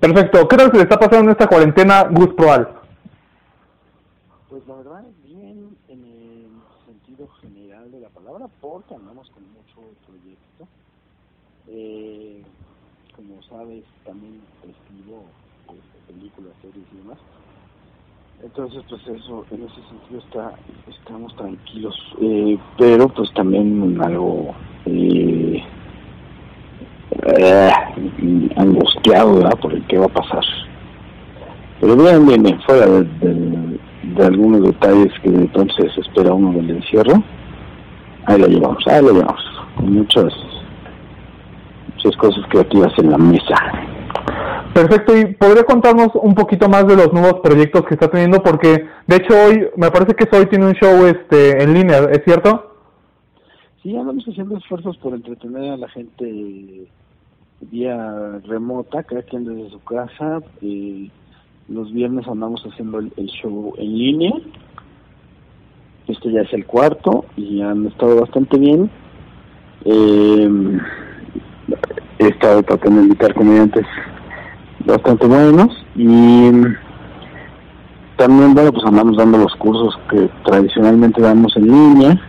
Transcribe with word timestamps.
Perfecto. 0.00 0.48
¿Qué 0.48 0.56
tal 0.56 0.70
se 0.70 0.76
le 0.78 0.82
está 0.84 0.98
pasando 0.98 1.24
en 1.24 1.30
esta 1.32 1.46
cuarentena 1.46 2.04
Gus 2.10 2.32
Proal? 2.34 2.68
Pues 4.48 4.66
la 4.66 4.76
verdad, 4.76 5.04
bien 5.22 5.76
en 5.88 6.04
el 6.04 6.48
sentido 6.86 7.28
general 7.42 7.92
de 7.92 8.00
la 8.00 8.08
palabra, 8.08 8.46
porque 8.62 8.94
andamos 8.94 9.28
con 9.30 9.42
mucho 9.52 9.86
proyecto. 10.06 10.66
Eh, 11.68 12.42
como 13.14 13.42
sabes, 13.42 13.84
también 14.06 14.40
escribo 14.62 15.24
pues, 15.66 15.80
películas, 16.08 16.54
series 16.62 16.86
y 16.94 16.96
demás. 16.96 17.18
Entonces, 18.42 18.82
pues 18.88 19.06
eso, 19.06 19.44
en 19.50 19.64
ese 19.64 19.82
sentido 19.86 20.20
está, 20.20 20.54
estamos 20.88 21.36
tranquilos, 21.36 21.94
eh, 22.22 22.58
pero 22.78 23.06
pues 23.08 23.30
también 23.34 24.00
algo 24.00 24.54
eh, 24.86 25.62
eh, 27.26 27.70
angustiado 28.56 29.36
¿verdad? 29.36 29.58
por 29.60 29.72
el 29.72 29.86
que 29.86 29.98
va 29.98 30.06
a 30.06 30.08
pasar. 30.08 30.44
Pero 31.80 31.96
bien, 31.96 32.26
bien, 32.26 32.60
fuera 32.66 32.86
de, 32.86 33.04
de, 34.02 34.24
algunos 34.24 34.62
detalles 34.62 35.12
que 35.22 35.30
entonces 35.30 35.96
espera 35.96 36.34
uno 36.34 36.52
del 36.52 36.70
encierro, 36.70 37.22
ahí 38.26 38.38
la 38.38 38.46
llevamos, 38.48 38.86
ahí 38.86 39.02
la 39.02 39.12
llevamos, 39.12 39.42
con 39.76 39.94
muchas, 39.94 40.30
muchas 41.94 42.16
cosas 42.18 42.44
creativas 42.50 42.92
en 42.98 43.10
la 43.10 43.18
mesa. 43.18 43.54
Perfecto, 44.74 45.16
y 45.16 45.26
podría 45.34 45.64
contarnos 45.64 46.10
un 46.14 46.34
poquito 46.34 46.68
más 46.68 46.86
de 46.86 46.96
los 46.96 47.12
nuevos 47.12 47.40
proyectos 47.40 47.82
que 47.86 47.94
está 47.94 48.08
teniendo, 48.08 48.42
porque 48.42 48.86
de 49.06 49.16
hecho 49.16 49.34
hoy, 49.34 49.68
me 49.76 49.90
parece 49.90 50.14
que 50.14 50.28
hoy 50.36 50.46
tiene 50.46 50.66
un 50.66 50.74
show 50.74 51.06
este 51.06 51.62
en 51.62 51.74
línea, 51.74 51.98
¿es 52.10 52.22
cierto? 52.24 52.76
Sí, 53.82 53.96
andamos 53.96 54.24
haciendo 54.24 54.58
esfuerzos 54.58 54.98
por 54.98 55.14
entretener 55.14 55.72
a 55.72 55.76
la 55.78 55.88
gente 55.88 56.86
vía 57.60 58.40
remota, 58.46 59.02
cada 59.02 59.22
quien 59.22 59.44
desde 59.44 59.70
su 59.70 59.80
casa. 59.80 60.40
Eh, 60.62 61.08
los 61.68 61.92
viernes 61.92 62.26
andamos 62.26 62.62
haciendo 62.64 62.98
el, 62.98 63.12
show 63.26 63.74
en 63.78 63.98
línea. 63.98 64.32
Este 66.06 66.32
ya 66.32 66.40
es 66.40 66.52
el 66.52 66.66
cuarto 66.66 67.24
y 67.36 67.60
han 67.60 67.86
estado 67.86 68.20
bastante 68.20 68.58
bien. 68.58 68.90
Eh, 69.84 70.78
he 72.18 72.26
estado 72.26 72.62
tratando 72.62 72.98
de 72.98 73.04
invitar 73.04 73.34
comediantes 73.34 73.86
bastante 74.84 75.26
buenos 75.26 75.68
y 75.94 76.50
también, 78.16 78.54
bueno, 78.54 78.72
pues 78.72 78.84
andamos 78.84 79.16
dando 79.16 79.38
los 79.38 79.54
cursos 79.56 79.98
que 80.10 80.28
tradicionalmente 80.44 81.22
damos 81.22 81.56
en 81.56 81.66
línea, 81.66 82.20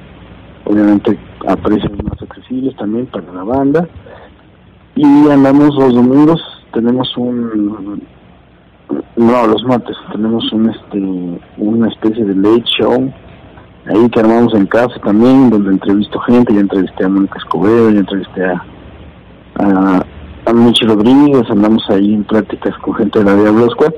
obviamente 0.64 1.18
a 1.48 1.56
precios 1.58 1.92
más 2.04 2.22
accesibles 2.22 2.76
también 2.78 3.08
para 3.08 3.34
la 3.34 3.44
banda 3.44 3.90
y 4.96 5.30
andamos 5.30 5.76
los 5.76 5.94
domingos, 5.94 6.42
tenemos 6.74 7.16
un, 7.18 8.02
no, 9.16 9.48
los 9.48 9.64
martes, 9.64 9.96
tenemos 10.12 10.52
un, 10.52 10.70
este, 10.70 11.40
una 11.58 11.88
especie 11.88 12.26
de 12.26 12.36
late 12.36 12.64
show 12.78 13.12
ahí 13.88 14.10
que 14.10 14.20
armamos 14.20 14.54
en 14.54 14.66
casa 14.68 14.96
también, 15.04 15.50
donde 15.50 15.72
entrevisto 15.72 16.20
gente, 16.22 16.54
ya 16.54 16.62
entrevisté 16.62 17.06
a 17.06 17.10
Mónica 17.10 17.40
Escobedo, 17.40 17.92
ya 17.92 18.00
entrevisté 18.00 18.46
a, 18.46 18.66
a, 19.60 20.06
a 20.46 20.54
Michi 20.54 20.86
Rodríguez, 20.86 21.50
andamos 21.50 21.84
ahí 21.90 22.14
en 22.14 22.24
prácticas 22.24 22.78
con 22.80 22.96
gente 22.96 23.20
de 23.20 23.26
la 23.26 23.36
Diablo 23.36 23.70
Squad. 23.72 23.94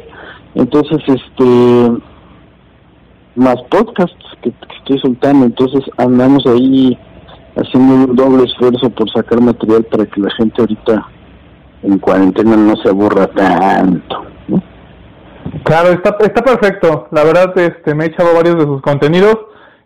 Entonces, 0.55 1.00
este, 1.07 1.91
más 3.35 3.55
podcasts 3.69 4.25
que, 4.41 4.52
que 4.52 4.75
estoy 4.78 5.00
soltando, 5.00 5.45
entonces 5.45 5.83
andamos 5.97 6.45
ahí 6.45 6.97
haciendo 7.56 7.94
un 7.94 8.16
doble 8.16 8.44
esfuerzo 8.46 8.90
por 8.90 9.09
sacar 9.12 9.42
material 9.42 9.84
para 9.86 10.06
que 10.06 10.22
la 10.22 10.30
gente 10.31 10.62
ahorita 10.62 11.08
en 11.84 12.00
cuarentena 12.00 12.56
no 12.56 12.75
se 12.78 12.90
aburra 12.90 13.28
tanto. 13.28 14.25
Claro, 15.63 15.90
está, 15.90 16.18
está 16.22 16.42
perfecto. 16.42 17.08
La 17.12 17.24
verdad, 17.24 17.58
este, 17.58 17.94
me 17.94 18.06
he 18.06 18.08
echado 18.08 18.34
varios 18.34 18.56
de 18.56 18.63
sus 18.63 18.81
contenidos 18.81 19.38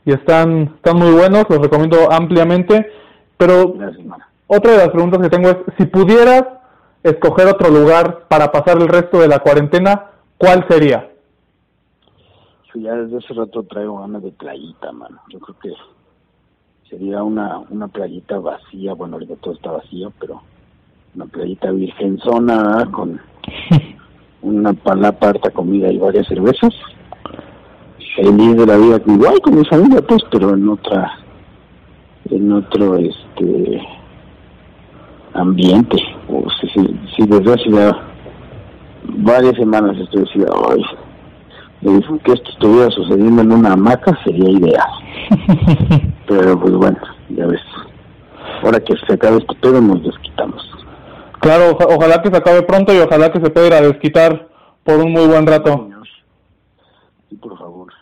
y 0.05 0.11
están, 0.11 0.73
están 0.75 0.97
muy 0.97 1.11
buenos, 1.11 1.45
los 1.49 1.59
recomiendo 1.59 2.11
ampliamente. 2.11 2.89
Pero 3.37 3.73
otra 4.47 4.71
de 4.71 4.77
las 4.77 4.89
preguntas 4.89 5.21
que 5.21 5.29
tengo 5.29 5.49
es, 5.49 5.57
si 5.77 5.85
pudieras 5.85 6.43
escoger 7.03 7.47
otro 7.47 7.69
lugar 7.69 8.25
para 8.27 8.51
pasar 8.51 8.77
el 8.77 8.87
resto 8.87 9.19
de 9.19 9.27
la 9.27 9.39
cuarentena, 9.39 10.11
¿cuál 10.37 10.65
sería? 10.69 11.09
ya 12.81 12.93
desde 12.93 13.17
hace 13.17 13.33
rato 13.33 13.63
traigo 13.63 13.99
ganas 13.99 14.23
de 14.23 14.31
playita, 14.31 14.91
mano. 14.91 15.19
Yo 15.29 15.39
creo 15.39 15.57
que 15.59 15.73
sería 16.89 17.23
una, 17.23 17.59
una 17.69 17.87
playita 17.87 18.39
vacía, 18.39 18.93
bueno, 18.93 19.15
ahorita 19.15 19.35
todo 19.35 19.53
está 19.53 19.71
vacío, 19.71 20.11
pero 20.19 20.41
una 21.15 21.25
playita 21.25 21.71
virgen 21.71 22.17
zona 22.19 22.87
con 22.91 23.19
una 24.41 24.73
palapa, 24.73 25.29
harta 25.29 25.49
comida 25.51 25.91
y 25.91 25.97
varias 25.97 26.27
cervezas. 26.27 26.73
Feliz 28.15 28.57
de 28.57 28.65
la 28.65 28.77
vida, 28.77 29.01
igual 29.05 29.39
con 29.41 29.57
mi 29.57 29.65
familia, 29.65 30.01
pues, 30.01 30.23
pero 30.31 30.55
en 30.55 30.67
otra, 30.69 31.19
en 32.29 32.51
otro, 32.51 32.95
este, 32.97 33.81
ambiente. 35.37 35.97
O 36.27 36.45
si, 36.59 36.67
si, 37.15 37.27
desde 37.27 37.53
hace 37.53 37.69
ya 37.69 37.91
varias 39.03 39.55
semanas 39.55 39.97
estoy 39.97 40.23
diciendo, 40.23 40.51
ay, 40.69 40.81
que 41.81 42.33
esto 42.33 42.51
estuviera 42.51 42.89
sucediendo 42.89 43.41
en 43.41 43.51
una 43.51 43.73
hamaca 43.73 44.17
sería 44.23 44.49
ideal. 44.49 44.89
Pero 46.27 46.59
pues 46.59 46.73
bueno, 46.73 46.97
ya 47.29 47.45
ves. 47.45 47.61
Ahora 48.63 48.79
que 48.79 48.95
se 49.05 49.13
acabe 49.13 49.37
este 49.37 49.55
pedo 49.55 49.81
nos 49.81 50.03
desquitamos. 50.03 50.63
Claro, 51.39 51.77
ojalá 51.79 52.21
que 52.21 52.29
se 52.29 52.37
acabe 52.37 52.63
pronto 52.63 52.93
y 52.93 52.99
ojalá 52.99 53.31
que 53.31 53.39
se 53.39 53.49
pueda 53.49 53.67
ir 53.67 53.73
a 53.73 53.81
desquitar 53.81 54.47
por 54.83 54.95
un 54.97 55.11
muy 55.11 55.27
buen 55.27 55.45
rato. 55.45 55.89
Sí, 57.29 57.35
por 57.35 57.57
favor. 57.57 57.93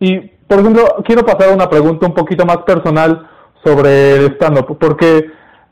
Y, 0.00 0.18
por 0.18 0.58
ejemplo, 0.58 0.82
quiero 1.04 1.24
pasar 1.24 1.54
una 1.54 1.70
pregunta 1.70 2.06
un 2.06 2.14
poquito 2.14 2.44
más 2.44 2.58
personal 2.58 3.28
sobre 3.64 4.16
el 4.16 4.32
stand-up, 4.34 4.76
porque 4.78 5.26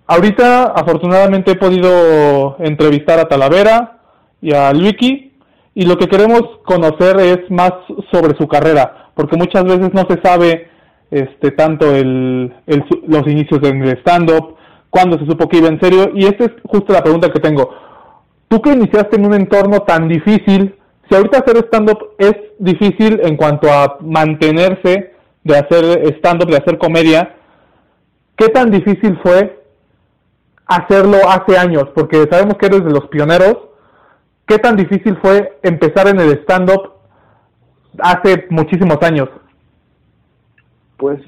ahorita 0.06 0.64
afortunadamente 0.64 1.52
he 1.52 1.56
podido 1.56 2.56
entrevistar 2.58 3.18
a 3.18 3.28
Talavera 3.28 3.98
y 4.40 4.52
a 4.52 4.72
Luiki, 4.72 5.33
y 5.74 5.86
lo 5.86 5.96
que 5.96 6.06
queremos 6.06 6.42
conocer 6.64 7.18
es 7.20 7.50
más 7.50 7.72
sobre 8.12 8.36
su 8.36 8.46
carrera, 8.46 9.10
porque 9.14 9.36
muchas 9.36 9.64
veces 9.64 9.92
no 9.92 10.02
se 10.08 10.20
sabe 10.22 10.68
este 11.10 11.50
tanto 11.50 11.94
el, 11.94 12.54
los 13.06 13.26
inicios 13.26 13.60
en 13.62 13.82
el 13.82 13.98
stand-up, 13.98 14.56
cuándo 14.90 15.18
se 15.18 15.26
supo 15.26 15.48
que 15.48 15.58
iba 15.58 15.68
en 15.68 15.80
serio, 15.80 16.10
y 16.14 16.26
esta 16.26 16.44
es 16.44 16.52
justo 16.64 16.92
la 16.92 17.02
pregunta 17.02 17.30
que 17.30 17.40
tengo. 17.40 17.70
Tú 18.48 18.62
que 18.62 18.72
iniciaste 18.72 19.16
en 19.16 19.26
un 19.26 19.34
entorno 19.34 19.80
tan 19.80 20.08
difícil, 20.08 20.76
si 21.08 21.14
ahorita 21.14 21.38
hacer 21.38 21.56
stand-up 21.66 22.14
es 22.18 22.34
difícil 22.58 23.20
en 23.22 23.36
cuanto 23.36 23.70
a 23.70 23.98
mantenerse 24.00 25.12
de 25.42 25.56
hacer 25.56 26.14
stand-up, 26.18 26.50
de 26.50 26.56
hacer 26.56 26.78
comedia, 26.78 27.34
¿qué 28.36 28.48
tan 28.48 28.70
difícil 28.70 29.18
fue 29.22 29.60
hacerlo 30.66 31.18
hace 31.28 31.58
años? 31.58 31.84
Porque 31.94 32.24
sabemos 32.30 32.56
que 32.58 32.66
eres 32.66 32.84
de 32.84 32.90
los 32.90 33.08
pioneros, 33.08 33.56
¿qué 34.46 34.58
tan 34.58 34.76
difícil 34.76 35.16
fue 35.22 35.58
empezar 35.62 36.08
en 36.08 36.20
el 36.20 36.38
stand-up 36.42 36.92
hace 37.98 38.46
muchísimos 38.50 38.98
años? 39.02 39.28
Pues 40.96 41.20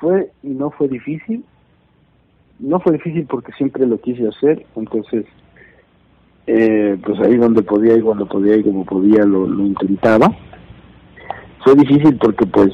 fue 0.00 0.30
y 0.42 0.48
no 0.48 0.70
fue 0.70 0.88
difícil. 0.88 1.44
No 2.58 2.80
fue 2.80 2.94
difícil 2.94 3.26
porque 3.26 3.52
siempre 3.52 3.86
lo 3.86 4.00
quise 4.00 4.26
hacer, 4.26 4.66
entonces, 4.74 5.24
eh, 6.48 6.98
pues 7.04 7.20
ahí 7.20 7.36
donde 7.36 7.62
podía 7.62 7.94
y 7.94 8.00
cuando 8.00 8.26
podía 8.26 8.56
y 8.56 8.64
como 8.64 8.84
podía 8.84 9.24
lo, 9.24 9.46
lo 9.46 9.64
intentaba. 9.64 10.26
Fue 11.62 11.76
difícil 11.76 12.18
porque 12.18 12.46
pues 12.46 12.72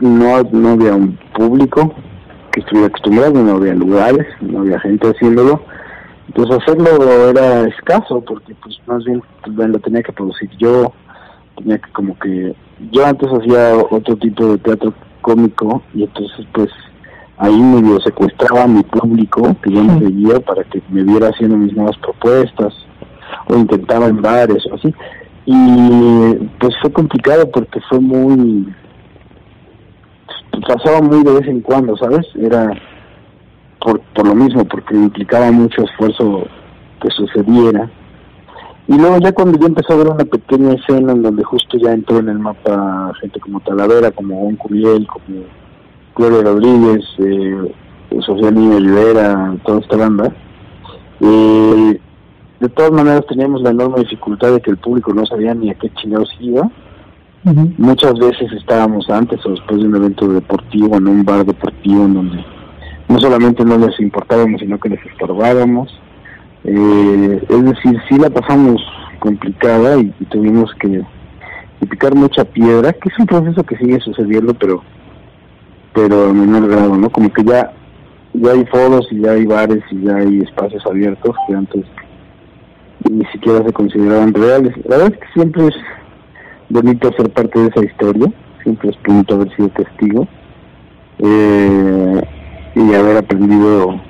no, 0.00 0.42
no 0.42 0.70
había 0.70 0.94
un 0.94 1.16
público 1.36 1.94
que 2.50 2.60
estuviera 2.60 2.88
acostumbrado, 2.88 3.42
no 3.42 3.52
había 3.52 3.74
lugares, 3.74 4.26
no 4.40 4.60
había 4.60 4.80
gente 4.80 5.08
haciéndolo. 5.08 5.62
Entonces 6.28 6.58
hacerlo 6.62 7.28
era 7.28 7.68
escaso 7.68 8.20
porque 8.22 8.54
pues 8.62 8.78
más 8.86 9.04
bien 9.04 9.22
pues, 9.42 9.68
lo 9.68 9.78
tenía 9.78 10.02
que 10.02 10.12
producir 10.12 10.50
yo, 10.58 10.92
tenía 11.56 11.78
que 11.78 11.90
como 11.92 12.18
que 12.18 12.54
yo 12.90 13.06
antes 13.06 13.28
hacía 13.30 13.76
otro 13.90 14.16
tipo 14.16 14.46
de 14.46 14.58
teatro 14.58 14.94
cómico 15.20 15.82
y 15.94 16.04
entonces 16.04 16.46
pues 16.52 16.70
ahí 17.38 17.60
medio 17.60 18.00
secuestraba 18.00 18.64
a 18.64 18.68
mi 18.68 18.82
público 18.82 19.56
que 19.62 19.72
yo 19.72 19.82
me 19.84 19.98
seguía 19.98 20.40
para 20.40 20.64
que 20.64 20.82
me 20.88 21.02
viera 21.02 21.28
haciendo 21.28 21.56
mis 21.56 21.74
nuevas 21.74 21.96
propuestas 21.98 22.74
o 23.48 23.56
intentaba 23.56 24.06
en 24.06 24.22
bares 24.22 24.64
o 24.70 24.74
así. 24.74 24.94
Y 25.46 26.34
pues 26.58 26.74
fue 26.80 26.90
complicado 26.92 27.50
porque 27.50 27.80
fue 27.88 28.00
muy 28.00 28.66
pasaba 30.66 31.02
muy 31.02 31.22
de 31.22 31.32
vez 31.32 31.48
en 31.48 31.60
cuando 31.60 31.96
sabes 31.96 32.26
era 32.40 32.70
por, 33.84 34.00
por 34.00 34.26
lo 34.26 34.34
mismo 34.34 34.64
porque 34.64 34.96
implicaba 34.96 35.52
mucho 35.52 35.82
esfuerzo 35.82 36.48
que 37.00 37.10
sucediera 37.10 37.88
y 38.86 38.98
luego 38.98 39.18
ya 39.18 39.32
cuando 39.32 39.58
yo 39.58 39.66
empecé 39.66 39.92
a 39.92 39.96
ver 39.96 40.08
una 40.08 40.24
pequeña 40.24 40.74
escena 40.74 41.12
en 41.12 41.22
donde 41.22 41.42
justo 41.42 41.78
ya 41.78 41.92
entró 41.92 42.18
en 42.18 42.28
el 42.28 42.38
mapa 42.38 43.12
gente 43.20 43.40
como 43.40 43.60
Talavera, 43.60 44.10
como 44.10 44.42
Juan 44.42 44.56
Curiel, 44.56 45.06
como 45.06 45.44
Gloria 46.14 46.42
Rodríguez, 46.42 47.02
eh, 47.18 47.72
Sofía 48.20 48.50
Niño 48.50 48.78
Rivera, 48.78 49.56
toda 49.64 49.80
esta 49.80 49.96
banda, 49.96 50.32
eh, 51.20 52.00
de 52.60 52.68
todas 52.68 52.92
maneras 52.92 53.24
teníamos 53.26 53.62
la 53.62 53.70
enorme 53.70 54.00
dificultad 54.00 54.52
de 54.52 54.60
que 54.60 54.70
el 54.70 54.76
público 54.76 55.14
no 55.14 55.24
sabía 55.24 55.54
ni 55.54 55.70
a 55.70 55.74
qué 55.74 55.90
chingados 55.94 56.30
iba. 56.40 56.70
Muchas 57.76 58.14
veces 58.14 58.50
estábamos 58.52 59.10
antes 59.10 59.44
o 59.44 59.50
después 59.50 59.78
de 59.78 59.86
un 59.86 59.96
evento 59.96 60.26
deportivo, 60.28 60.96
en 60.96 61.08
un 61.08 61.24
bar 61.26 61.44
deportivo, 61.44 62.04
en 62.06 62.14
donde 62.14 62.44
no 63.08 63.18
solamente 63.18 63.64
no 63.64 63.78
les 63.78 63.98
importábamos, 64.00 64.60
sino 64.60 64.78
que 64.78 64.88
les 64.88 65.04
estorbábamos. 65.06 66.00
Eh, 66.64 67.44
es 67.48 67.64
decir, 67.64 68.00
sí 68.08 68.18
la 68.18 68.30
pasamos 68.30 68.82
complicada 69.18 69.98
y, 69.98 70.10
tuvimos 70.30 70.72
que, 70.80 71.02
picar 71.88 72.14
mucha 72.14 72.44
piedra, 72.44 72.94
que 72.94 73.10
es 73.10 73.18
un 73.18 73.26
proceso 73.26 73.62
que 73.62 73.76
sigue 73.76 74.00
sucediendo, 74.00 74.54
pero 74.54 74.82
pero 75.92 76.30
a 76.30 76.32
menor 76.32 76.68
grado, 76.68 76.96
¿no? 76.96 77.10
Como 77.10 77.32
que 77.32 77.44
ya 77.44 77.72
ya 78.32 78.52
hay 78.52 78.64
foros 78.66 79.06
y 79.12 79.20
ya 79.20 79.32
hay 79.32 79.44
bares 79.46 79.84
y 79.90 80.02
ya 80.02 80.16
hay 80.16 80.40
espacios 80.40 80.84
abiertos 80.86 81.36
que 81.46 81.54
antes 81.54 81.84
ni 83.08 83.24
siquiera 83.26 83.62
se 83.64 83.72
consideraban 83.72 84.32
reales. 84.32 84.74
La 84.88 84.96
verdad 84.96 85.12
es 85.12 85.18
que 85.20 85.32
siempre 85.34 85.66
es 85.68 85.74
bonito 86.70 87.12
ser 87.12 87.30
parte 87.30 87.60
de 87.60 87.68
esa 87.68 87.84
historia, 87.84 88.32
siempre 88.62 88.90
es 88.90 88.96
bonito 89.06 89.34
haber 89.34 89.54
sido 89.54 89.68
testigo 89.68 90.26
eh, 91.18 92.20
y 92.74 92.94
haber 92.94 93.18
aprendido 93.18 94.00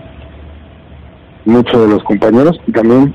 mucho 1.44 1.82
de 1.82 1.88
los 1.88 2.02
compañeros 2.04 2.58
y 2.66 2.72
también 2.72 3.14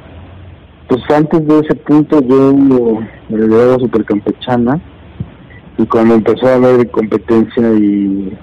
pues 0.88 1.02
antes 1.16 1.48
de 1.48 1.60
ese 1.60 1.76
punto 1.76 2.20
yo 2.22 2.54
me 2.54 3.38
dedicaba 3.38 3.76
a 3.76 3.80
Supercampechana 3.80 4.82
y 5.78 5.86
cuando 5.86 6.16
empezó 6.16 6.48
a 6.48 6.56
haber 6.56 6.90
competencia 6.92 7.72
y 7.74 8.36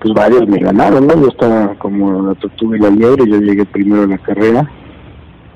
pues 0.00 0.14
varios 0.14 0.48
me 0.48 0.58
ganaron, 0.58 1.06
¿no? 1.06 1.14
Yo 1.14 1.28
estaba 1.28 1.74
como 1.74 2.22
la 2.22 2.34
tortuga 2.34 2.76
y 2.76 2.80
la 2.80 2.90
liebre, 2.90 3.28
yo 3.28 3.38
llegué 3.38 3.64
primero 3.66 4.04
en 4.04 4.10
la 4.10 4.18
carrera, 4.18 4.68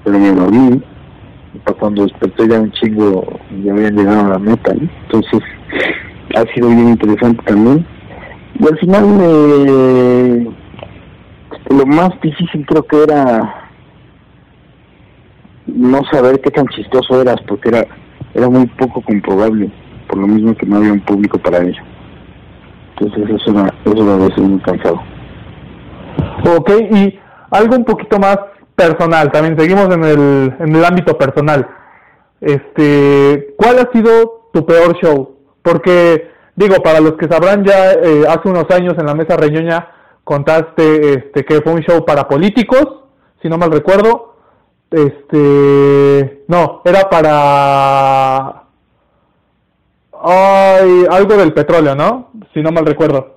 pero 0.04 0.18
me 0.18 0.32
morí. 0.32 0.82
Cuando 1.80 2.02
desperté 2.02 2.48
ya 2.48 2.60
un 2.60 2.70
chingo, 2.72 3.24
ya 3.64 3.72
había 3.72 3.90
llegado 3.90 4.26
a 4.26 4.28
la 4.34 4.38
meta, 4.38 4.74
¿no? 4.74 4.88
Entonces, 5.04 5.40
ha 6.36 6.42
sido 6.54 6.68
bien 6.68 6.90
interesante 6.90 7.42
también. 7.44 7.86
Y 8.60 8.66
al 8.66 8.78
final, 8.78 9.04
eh, 9.20 10.46
lo 11.70 11.86
más 11.86 12.10
difícil 12.20 12.64
creo 12.66 12.82
que 12.84 13.02
era 13.02 13.68
no 15.66 16.00
saber 16.12 16.40
qué 16.40 16.50
tan 16.50 16.66
chistoso 16.68 17.20
eras, 17.20 17.36
porque 17.46 17.68
era, 17.68 17.86
era 18.34 18.48
muy 18.48 18.66
poco 18.66 19.02
comprobable, 19.02 19.70
por 20.08 20.18
lo 20.18 20.26
mismo 20.26 20.54
que 20.54 20.66
no 20.66 20.76
había 20.76 20.92
un 20.92 21.00
público 21.00 21.38
para 21.38 21.58
ello. 21.58 21.82
Entonces 22.98 23.40
eso 23.40 23.50
era, 23.50 23.74
eso 23.84 24.02
era 24.02 24.14
a 24.14 24.40
muy 24.40 24.60
cansado. 24.60 25.02
Ok, 26.56 26.70
y 26.92 27.18
algo 27.50 27.76
un 27.76 27.84
poquito 27.84 28.18
más 28.18 28.38
personal, 28.74 29.30
también 29.32 29.58
seguimos 29.58 29.92
en 29.94 30.04
el, 30.04 30.54
en 30.60 30.76
el 30.76 30.84
ámbito 30.84 31.18
personal. 31.18 31.66
Este, 32.40 33.54
¿cuál 33.56 33.78
ha 33.78 33.90
sido 33.92 34.50
tu 34.52 34.64
peor 34.64 34.96
show? 35.02 35.36
Porque, 35.62 36.30
digo, 36.54 36.76
para 36.76 37.00
los 37.00 37.14
que 37.14 37.26
sabrán 37.26 37.64
ya, 37.64 37.92
eh, 37.92 38.24
hace 38.28 38.48
unos 38.48 38.70
años 38.70 38.94
en 38.98 39.06
la 39.06 39.14
mesa 39.14 39.36
reñoña 39.36 39.88
contaste 40.26 41.14
este, 41.14 41.44
que 41.44 41.60
fue 41.62 41.72
un 41.72 41.82
show 41.82 42.04
para 42.04 42.26
políticos, 42.26 43.04
si 43.40 43.48
no 43.48 43.58
mal 43.58 43.70
recuerdo. 43.70 44.34
Este, 44.90 46.44
no, 46.48 46.82
era 46.84 47.08
para 47.08 48.66
Ay, 50.28 51.06
algo 51.08 51.36
del 51.36 51.52
petróleo, 51.52 51.94
¿no? 51.94 52.30
Si 52.52 52.60
no 52.60 52.72
mal 52.72 52.84
recuerdo. 52.84 53.36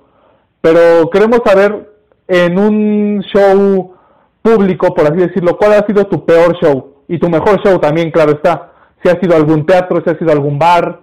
Pero 0.60 1.08
queremos 1.10 1.40
saber 1.44 1.88
en 2.26 2.58
un 2.58 3.22
show 3.32 3.94
público, 4.42 4.92
por 4.92 5.06
así 5.06 5.18
decirlo, 5.18 5.56
¿cuál 5.56 5.74
ha 5.74 5.86
sido 5.86 6.06
tu 6.06 6.24
peor 6.24 6.56
show? 6.60 7.04
Y 7.06 7.18
tu 7.18 7.28
mejor 7.28 7.62
show 7.62 7.78
también, 7.78 8.10
claro 8.10 8.32
está. 8.32 8.72
Si 9.02 9.08
ha 9.08 9.20
sido 9.20 9.36
algún 9.36 9.64
teatro, 9.66 10.02
si 10.02 10.10
ha 10.10 10.18
sido 10.18 10.32
algún 10.32 10.58
bar. 10.58 11.00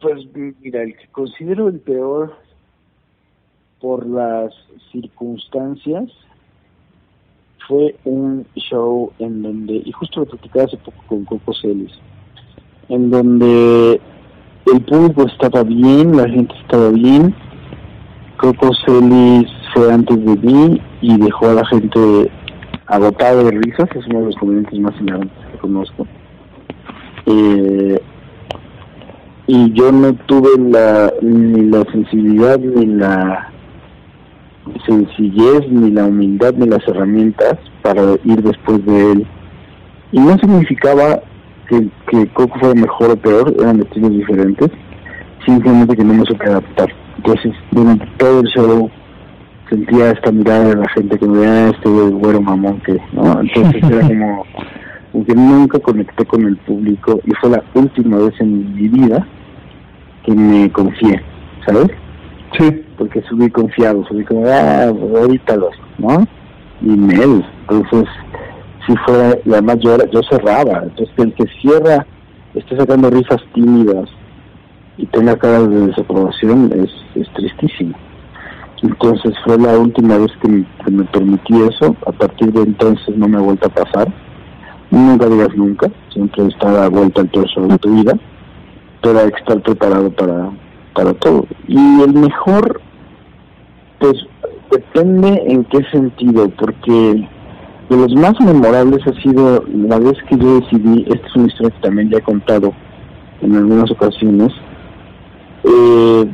Pues 0.00 0.26
mira, 0.60 0.82
el 0.82 0.96
que 0.96 1.06
considero 1.12 1.68
el 1.68 1.78
peor 1.78 2.34
por 3.80 4.06
las 4.06 4.52
circunstancias 4.92 6.10
fue 7.66 7.94
un 8.04 8.46
show 8.56 9.12
en 9.18 9.42
donde, 9.42 9.82
y 9.84 9.92
justo 9.92 10.20
lo 10.20 10.26
platicaba 10.26 10.64
hace 10.64 10.78
poco 10.78 11.02
con 11.06 11.24
Coco 11.26 11.52
Celis, 11.52 11.92
en 12.88 13.10
donde 13.10 14.00
el 14.72 14.80
público 14.84 15.26
estaba 15.26 15.62
bien, 15.62 16.16
la 16.16 16.28
gente 16.28 16.54
estaba 16.62 16.90
bien. 16.90 17.34
Coco 18.38 18.70
Celis 18.86 19.48
fue 19.74 19.92
antes 19.92 20.24
de 20.24 20.36
mí 20.36 20.80
y 21.02 21.18
dejó 21.18 21.48
a 21.50 21.54
la 21.54 21.66
gente 21.66 22.30
agotada 22.86 23.44
de 23.44 23.50
risas, 23.50 23.88
es 23.94 24.06
uno 24.06 24.20
de 24.20 24.26
los 24.26 24.36
comediantes 24.36 24.80
más 24.80 24.94
hilarantes 25.00 25.46
que 25.52 25.58
conozco. 25.58 26.06
Eh, 27.26 28.00
y 29.46 29.72
yo 29.72 29.92
no 29.92 30.14
tuve 30.26 30.50
la, 30.58 31.12
ni 31.20 31.66
la 31.66 31.84
sensibilidad, 31.92 32.58
ni 32.58 32.86
la 32.86 33.52
sencillez, 34.88 35.68
ni 35.70 35.90
la 35.90 36.06
humildad, 36.06 36.54
ni 36.54 36.66
las 36.66 36.86
herramientas 36.88 37.58
para 37.82 38.02
ir 38.24 38.42
después 38.42 38.84
de 38.86 39.12
él. 39.12 39.26
Y 40.12 40.20
no 40.20 40.36
significaba 40.38 41.20
que, 41.68 41.88
que 42.10 42.26
Coco 42.28 42.58
fue 42.58 42.74
mejor 42.74 43.10
o 43.10 43.16
peor, 43.16 43.54
eran 43.60 43.80
estilos 43.80 44.10
diferentes, 44.10 44.70
simplemente 45.44 45.96
que 45.96 46.04
no 46.04 46.14
me 46.14 46.24
supe 46.24 46.46
adaptar. 46.46 46.88
Entonces, 47.18 47.52
durante 47.72 48.06
todo 48.16 48.40
el 48.40 48.46
show 48.46 48.90
sentía 49.68 50.12
esta 50.12 50.32
mirada 50.32 50.68
de 50.68 50.76
la 50.76 50.88
gente 50.90 51.18
que 51.18 51.26
me 51.26 51.40
veía 51.40 51.68
este 51.68 51.88
güero 51.88 52.40
mamón 52.40 52.80
que, 52.80 52.96
¿no? 53.12 53.40
Entonces 53.40 53.82
era 53.82 54.06
como, 54.06 54.46
que 55.26 55.34
nunca 55.34 55.78
conecté 55.80 56.24
con 56.24 56.46
el 56.46 56.56
público 56.58 57.20
y 57.26 57.32
fue 57.40 57.50
la 57.50 57.62
última 57.74 58.16
vez 58.18 58.34
en 58.40 58.74
mi 58.74 58.88
vida 58.88 59.26
que 60.24 60.32
me 60.32 60.70
confié, 60.70 61.20
¿sabes? 61.66 61.88
Sí. 62.58 62.87
Porque 62.98 63.22
subí 63.22 63.48
confiado, 63.50 64.04
subí 64.06 64.24
como, 64.24 64.46
ah, 64.46 64.86
ahorita 64.88 65.56
los, 65.56 65.74
¿no? 65.98 66.26
Y 66.82 66.88
Mel, 66.88 67.44
entonces 67.60 68.08
si 68.88 68.96
fuera, 68.96 69.38
y 69.44 69.52
además 69.52 69.78
yo, 69.80 69.96
cerraba, 70.30 70.82
entonces 70.82 71.14
el 71.18 71.34
que 71.34 71.44
cierra 71.60 72.06
esté 72.54 72.76
sacando 72.76 73.10
risas 73.10 73.40
tímidas 73.52 74.08
y 74.96 75.06
tenga 75.06 75.36
caras 75.36 75.68
de 75.68 75.86
desaprobación 75.88 76.72
es, 76.72 76.90
es 77.20 77.32
tristísimo. 77.34 77.94
Entonces 78.82 79.34
fue 79.44 79.58
la 79.58 79.76
última 79.76 80.16
vez 80.16 80.30
que 80.40 80.48
me, 80.90 81.04
permití 81.04 81.54
eso, 81.62 81.96
a 82.06 82.12
partir 82.12 82.52
de 82.52 82.62
entonces 82.62 83.16
no 83.16 83.28
me 83.28 83.38
ha 83.38 83.40
vuelto 83.40 83.66
a 83.66 83.84
pasar. 83.84 84.12
Nunca 84.90 85.26
digas 85.26 85.54
nunca, 85.54 85.90
siempre 86.12 86.46
está 86.46 86.84
a 86.84 86.88
vuelta 86.88 87.20
al 87.20 87.30
torso 87.30 87.60
de 87.66 87.78
tu 87.78 87.94
vida, 87.94 88.14
pero 89.02 89.18
hay 89.18 89.30
que 89.30 89.38
estar 89.38 89.60
preparado 89.62 90.10
para, 90.10 90.50
para 90.94 91.12
todo. 91.14 91.44
Y 91.66 92.02
el 92.02 92.14
mejor, 92.14 92.80
pues 93.98 94.14
depende 94.70 95.42
en 95.46 95.64
qué 95.64 95.82
sentido, 95.90 96.48
porque 96.50 97.28
de 97.88 97.96
los 97.96 98.14
más 98.14 98.38
memorables 98.40 99.00
ha 99.06 99.20
sido 99.22 99.64
la 99.72 99.98
vez 99.98 100.14
que 100.28 100.36
yo 100.36 100.60
decidí, 100.60 101.04
esta 101.08 101.26
es 101.26 101.36
una 101.36 101.46
historia 101.46 101.70
que 101.70 101.80
también 101.80 102.10
ya 102.10 102.18
he 102.18 102.22
contado 102.22 102.72
en 103.40 103.56
algunas 103.56 103.90
ocasiones, 103.90 104.52
eh, 105.64 106.30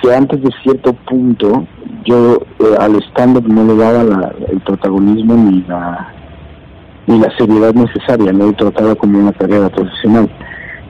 que 0.00 0.14
antes 0.14 0.42
de 0.42 0.50
cierto 0.62 0.92
punto 1.08 1.66
yo 2.04 2.38
eh, 2.60 2.76
al 2.78 2.96
stand-up 3.10 3.46
no 3.48 3.64
le 3.64 3.76
daba 3.76 4.32
el 4.48 4.60
protagonismo 4.60 5.34
ni 5.34 5.62
la 5.62 6.14
ni 7.06 7.18
la 7.18 7.34
seriedad 7.38 7.72
necesaria, 7.72 8.32
no 8.32 8.48
lo 8.48 8.52
trataba 8.52 8.94
como 8.94 9.18
una 9.18 9.32
carrera 9.32 9.70
profesional, 9.70 10.30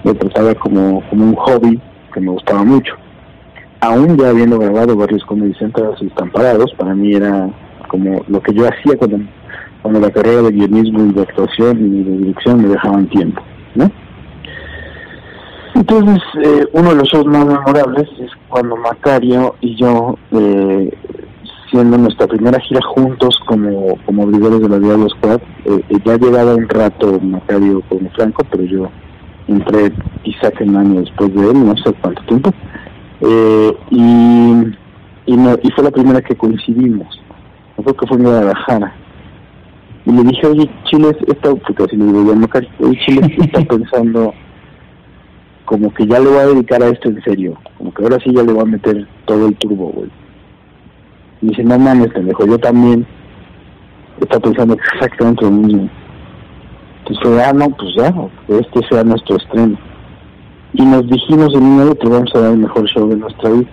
lo 0.03 0.15
trataba 0.15 0.53
como, 0.55 1.01
como 1.09 1.25
un 1.27 1.35
hobby 1.37 1.81
que 2.13 2.21
me 2.21 2.33
gustaba 2.33 2.65
mucho. 2.65 2.95
Aún 3.81 4.17
ya 4.17 4.31
habiendo 4.31 4.59
grabado 4.59 4.97
varios 4.97 5.25
comedy 5.25 5.55
centers 5.55 6.03
estamparados, 6.03 6.73
para 6.75 6.95
mí 6.95 7.15
era 7.15 7.49
como 7.89 8.23
lo 8.29 8.43
que 8.43 8.53
yo 8.53 8.69
hacía 8.69 8.97
cuando 8.99 9.19
cuando 9.83 10.01
la 10.01 10.11
carrera 10.11 10.43
de 10.43 10.53
guionismo 10.53 11.05
y 11.05 11.13
de 11.13 11.23
actuación 11.23 11.79
y 11.79 12.05
de 12.05 12.17
dirección 12.19 12.63
me 12.63 12.69
dejaban 12.69 13.09
tiempo. 13.09 13.43
Entonces, 15.75 16.21
eh, 16.45 16.67
uno 16.73 16.91
de 16.91 16.97
los 16.97 17.09
shows 17.09 17.27
más 17.27 17.47
memorables 17.47 18.09
es 18.19 18.31
cuando 18.49 18.77
Macario 18.77 19.55
y 19.61 19.77
yo, 19.77 20.19
eh, 20.33 20.91
siendo 21.71 21.97
nuestra 21.99 22.27
primera 22.27 22.59
gira 22.61 22.81
juntos 22.83 23.39
como, 23.47 23.97
como 24.05 24.27
de 24.27 24.69
la 24.69 24.79
Diablo 24.79 25.09
Squad, 25.09 25.41
eh, 25.67 25.83
ya 26.05 26.17
llevaba 26.17 26.57
un 26.57 26.69
rato 26.69 27.21
Macario 27.21 27.83
con 27.89 28.11
Franco, 28.11 28.45
pero 28.51 28.65
yo 28.65 28.91
entré 29.47 29.93
quizá 30.23 30.51
que 30.51 30.65
un 30.65 30.77
año 30.77 31.01
después 31.01 31.33
de 31.33 31.51
él, 31.51 31.65
no 31.65 31.77
sé 31.77 31.93
cuánto 32.01 32.23
tiempo, 32.25 32.51
y, 33.21 34.75
y, 35.27 35.37
no, 35.37 35.57
y 35.63 35.71
fue 35.73 35.85
la 35.85 35.91
primera 35.91 36.23
que 36.23 36.37
coincidimos, 36.37 37.21
creo 37.77 37.97
que 37.97 38.07
fue 38.07 38.17
en 38.17 38.25
Guadalajara 38.25 38.95
y 40.09 40.13
le 40.13 40.23
dije, 40.23 40.47
oye, 40.47 40.71
Chile 40.85 41.17
está, 41.27 41.55
porque 41.55 41.85
así 41.85 41.97
le 41.97 42.07
digo, 42.07 42.33
oye, 42.81 42.99
Chile 43.05 43.37
está 43.39 43.61
pensando 43.61 44.33
como 45.67 45.93
que 45.93 46.07
ya 46.07 46.19
le 46.19 46.31
voy 46.31 46.39
a 46.39 46.47
dedicar 46.47 46.83
a 46.83 46.89
esto 46.89 47.11
en 47.11 47.23
serio, 47.23 47.59
como 47.77 47.93
que 47.93 48.03
ahora 48.03 48.17
sí 48.25 48.33
ya 48.35 48.43
le 48.43 48.55
voy 48.55 48.63
a 48.63 48.65
meter 48.65 49.07
todo 49.27 49.49
el 49.49 49.55
turbo, 49.57 49.89
güey. 49.89 50.11
Y 51.43 51.49
dice, 51.49 51.63
no 51.63 51.79
mames, 51.79 52.09
pendejo, 52.09 52.47
yo 52.47 52.59
también 52.59 53.07
está 54.19 54.41
pensando 54.41 54.75
exactamente 54.75 55.45
lo 55.45 55.51
mismo. 55.51 55.91
Entonces, 57.07 57.45
ah, 57.47 57.53
no, 57.53 57.69
pues 57.69 57.91
ya, 57.97 58.15
este 58.49 58.89
sea 58.89 59.05
nuestro 59.05 59.37
estreno. 59.37 59.79
Y 60.75 60.85
nos 60.85 61.07
dijimos 61.09 61.55
en 61.55 61.63
un 61.63 61.95
que 61.95 62.09
vamos 62.09 62.31
a 62.35 62.41
dar 62.41 62.53
el 62.53 62.59
mejor 62.59 62.87
show 62.89 63.09
de 63.09 63.17
nuestra 63.17 63.51
vida. 63.51 63.69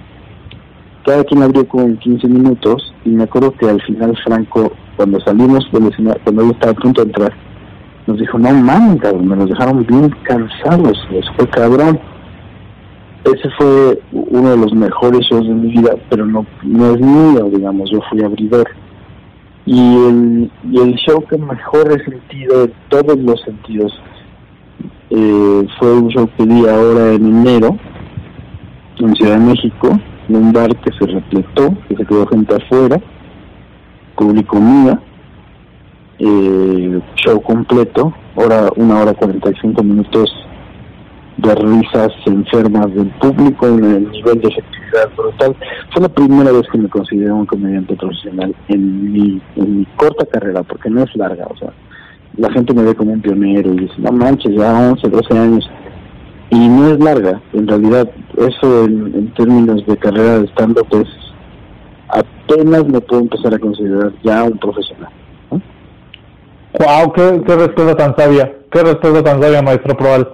Cada 1.05 1.23
quien 1.25 1.43
abrió 1.43 1.67
con 1.67 1.97
15 1.97 2.27
minutos 2.27 2.93
y 3.03 3.09
me 3.09 3.23
acuerdo 3.23 3.51
que 3.51 3.69
al 3.69 3.81
final 3.81 4.17
Franco, 4.23 4.71
cuando 4.95 5.19
salimos 5.21 5.69
del 5.71 5.87
escenario, 5.87 6.21
cuando 6.23 6.43
él 6.43 6.51
estaba 6.51 6.71
a 6.71 6.75
punto 6.75 7.03
de 7.03 7.09
entrar, 7.09 7.33
nos 8.07 8.19
dijo, 8.19 8.39
no 8.39 8.51
mames, 8.53 9.01
me 9.21 9.35
los 9.35 9.49
dejaron 9.49 9.85
bien 9.85 10.09
cansados, 10.23 10.97
eso 11.11 11.31
fue 11.37 11.47
cabrón. 11.49 11.99
Ese 13.25 13.49
fue 13.57 13.99
uno 14.11 14.51
de 14.51 14.57
los 14.57 14.73
mejores 14.73 15.21
shows 15.21 15.47
de 15.47 15.53
mi 15.53 15.71
vida, 15.71 15.95
pero 16.09 16.25
no, 16.25 16.45
no 16.63 16.93
es 16.93 17.01
mío, 17.01 17.49
digamos, 17.51 17.89
yo 17.91 17.99
fui 18.09 18.23
abridor. 18.23 18.69
Y 19.65 19.79
el, 19.79 20.51
y 20.71 20.77
el 20.79 20.95
show 20.95 21.23
que 21.27 21.37
mejor 21.37 21.91
he 21.91 22.03
sentido 22.03 22.65
en 22.65 22.73
todos 22.89 23.17
los 23.17 23.41
sentidos 23.41 23.91
eh, 25.17 25.67
fue 25.79 25.93
un 25.93 26.09
show 26.09 26.29
que 26.37 26.45
di 26.45 26.67
ahora 26.67 27.13
en 27.13 27.25
enero 27.25 27.77
en 28.99 29.15
Ciudad 29.15 29.37
de 29.37 29.45
México, 29.45 29.99
en 30.27 30.35
un 30.35 30.51
bar 30.51 30.75
que 30.77 30.91
se 30.91 31.05
repletó, 31.05 31.73
que 31.87 31.95
se 31.95 32.05
quedó 32.05 32.27
gente 32.27 32.55
afuera, 32.55 32.99
público 34.15 34.59
mía, 34.59 34.99
eh, 36.19 36.99
show 37.15 37.41
completo, 37.41 38.13
hora, 38.35 38.69
una 38.75 38.99
hora 38.99 39.13
45 39.13 39.83
minutos 39.83 40.29
de 41.37 41.55
risas 41.55 42.11
enfermas 42.25 42.93
del 42.93 43.07
público, 43.19 43.67
en 43.67 43.83
el 43.83 44.11
nivel 44.11 44.41
de 44.41 44.47
efectividad 44.49 45.09
brutal. 45.15 45.55
Fue 45.91 46.01
la 46.01 46.09
primera 46.09 46.51
vez 46.51 46.63
que 46.71 46.77
me 46.77 46.89
consideré 46.89 47.31
un 47.31 47.45
comediante 47.45 47.95
profesional 47.95 48.55
en 48.67 49.13
mi, 49.13 49.41
en 49.55 49.79
mi 49.79 49.85
corta 49.97 50.25
carrera, 50.25 50.63
porque 50.63 50.89
no 50.89 51.03
es 51.03 51.15
larga, 51.15 51.45
o 51.49 51.57
sea, 51.57 51.73
la 52.37 52.51
gente 52.51 52.73
me 52.73 52.83
ve 52.83 52.95
como 52.95 53.13
un 53.13 53.21
pionero 53.21 53.73
y 53.73 53.79
dice, 53.79 53.93
no 53.97 54.11
manches, 54.11 54.55
ya 54.55 54.89
11, 54.91 55.09
12 55.09 55.37
años. 55.37 55.69
Y 56.51 56.67
no 56.67 56.89
es 56.89 56.99
larga, 56.99 57.41
en 57.53 57.67
realidad, 57.67 58.09
eso 58.37 58.85
en, 58.85 59.33
términos 59.33 59.85
de 59.85 59.97
carrera 59.97 60.39
de 60.39 60.47
stand-up 60.47 60.87
es 60.91 61.07
apenas 62.09 62.85
me 62.87 63.01
puedo 63.01 63.21
empezar 63.21 63.53
a 63.53 63.59
considerar 63.59 64.13
ya 64.23 64.43
un 64.43 64.57
profesional. 64.57 65.11
¡Wow! 65.49 67.13
Qué, 67.13 67.41
qué 67.45 67.55
respuesta 67.55 67.95
tan 67.95 68.15
sabia! 68.15 68.53
¡Qué 68.71 68.83
respuesta 68.83 69.23
tan 69.23 69.41
sabia, 69.41 69.61
maestro 69.61 69.95
Proal! 69.97 70.29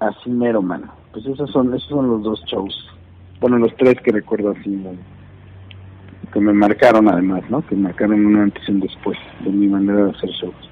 Así 0.00 0.30
mero, 0.30 0.60
mano. 0.60 0.92
Pues 1.12 1.26
esos 1.26 1.50
son, 1.50 1.72
esos 1.74 1.88
son 1.88 2.08
los 2.08 2.22
dos 2.22 2.42
shows. 2.46 2.88
Bueno, 3.40 3.58
los 3.58 3.74
tres 3.76 3.94
que 4.02 4.12
recuerdo 4.12 4.50
así, 4.50 4.82
que 6.32 6.40
me 6.40 6.52
marcaron 6.52 7.08
además, 7.08 7.42
¿no? 7.48 7.64
Que 7.66 7.74
marcaron 7.74 8.24
una 8.26 8.44
antes 8.44 8.62
y 8.68 8.72
un 8.72 8.80
después 8.80 9.18
de 9.44 9.50
mi 9.50 9.66
manera 9.66 10.04
de 10.04 10.10
hacer 10.10 10.30
shows. 10.30 10.69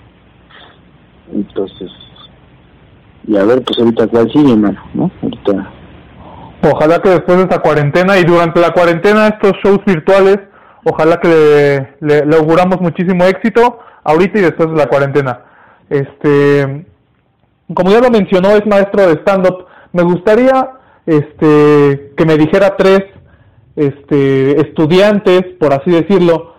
Entonces, 1.32 1.90
y 3.26 3.37
a 3.37 3.44
ver, 3.44 3.62
pues 3.62 3.78
ahorita 3.78 4.06
cuál 4.06 4.30
sigue, 4.32 4.56
mano, 4.56 4.80
¿no? 4.94 5.11
Ahorita. 5.23 5.70
Ojalá 6.62 6.99
que 7.00 7.11
después 7.11 7.37
de 7.37 7.44
esta 7.44 7.61
cuarentena 7.61 8.18
y 8.18 8.25
durante 8.25 8.61
la 8.61 8.70
cuarentena 8.70 9.28
estos 9.28 9.52
shows 9.62 9.85
virtuales, 9.87 10.38
ojalá 10.85 11.18
que 11.20 11.97
le, 12.00 12.25
le, 12.25 12.37
auguramos 12.37 12.80
muchísimo 12.80 13.25
éxito 13.25 13.78
ahorita 14.02 14.38
y 14.38 14.42
después 14.42 14.70
de 14.70 14.76
la 14.76 14.87
cuarentena. 14.87 15.40
Este, 15.90 16.87
como 17.75 17.90
ya 17.90 18.00
lo 18.00 18.11
mencionó, 18.11 18.50
es 18.50 18.66
maestro 18.66 19.06
de 19.06 19.20
stand-up. 19.20 19.66
Me 19.92 20.02
gustaría 20.02 20.70
este, 21.06 22.12
que 22.16 22.25
me 22.26 22.37
dijera 22.37 22.76
tres 22.76 23.02
este, 23.76 24.61
estudiantes, 24.61 25.42
por 25.61 25.73
así 25.73 25.90
decirlo, 25.90 26.54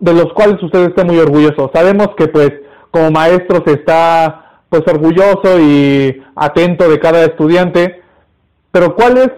de 0.00 0.12
los 0.12 0.32
cuales 0.32 0.62
usted 0.62 0.88
esté 0.88 1.04
muy 1.04 1.18
orgulloso. 1.18 1.70
Sabemos 1.72 2.08
que 2.16 2.28
pues 2.28 2.52
como 2.94 3.10
maestro 3.10 3.60
se 3.66 3.72
está 3.72 4.60
pues 4.68 4.82
orgulloso 4.86 5.58
y 5.58 6.22
atento 6.36 6.88
de 6.88 7.00
cada 7.00 7.24
estudiante, 7.24 8.00
pero 8.70 8.94
¿cuáles 8.94 9.30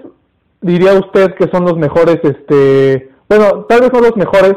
diría 0.61 0.93
usted 0.93 1.35
que 1.37 1.49
son 1.49 1.65
los 1.65 1.79
mejores, 1.79 2.19
este, 2.23 3.11
bueno, 3.31 3.65
tal 3.65 3.81
vez 3.81 3.91
son 3.95 4.03
los 4.03 4.15
mejores, 4.15 4.57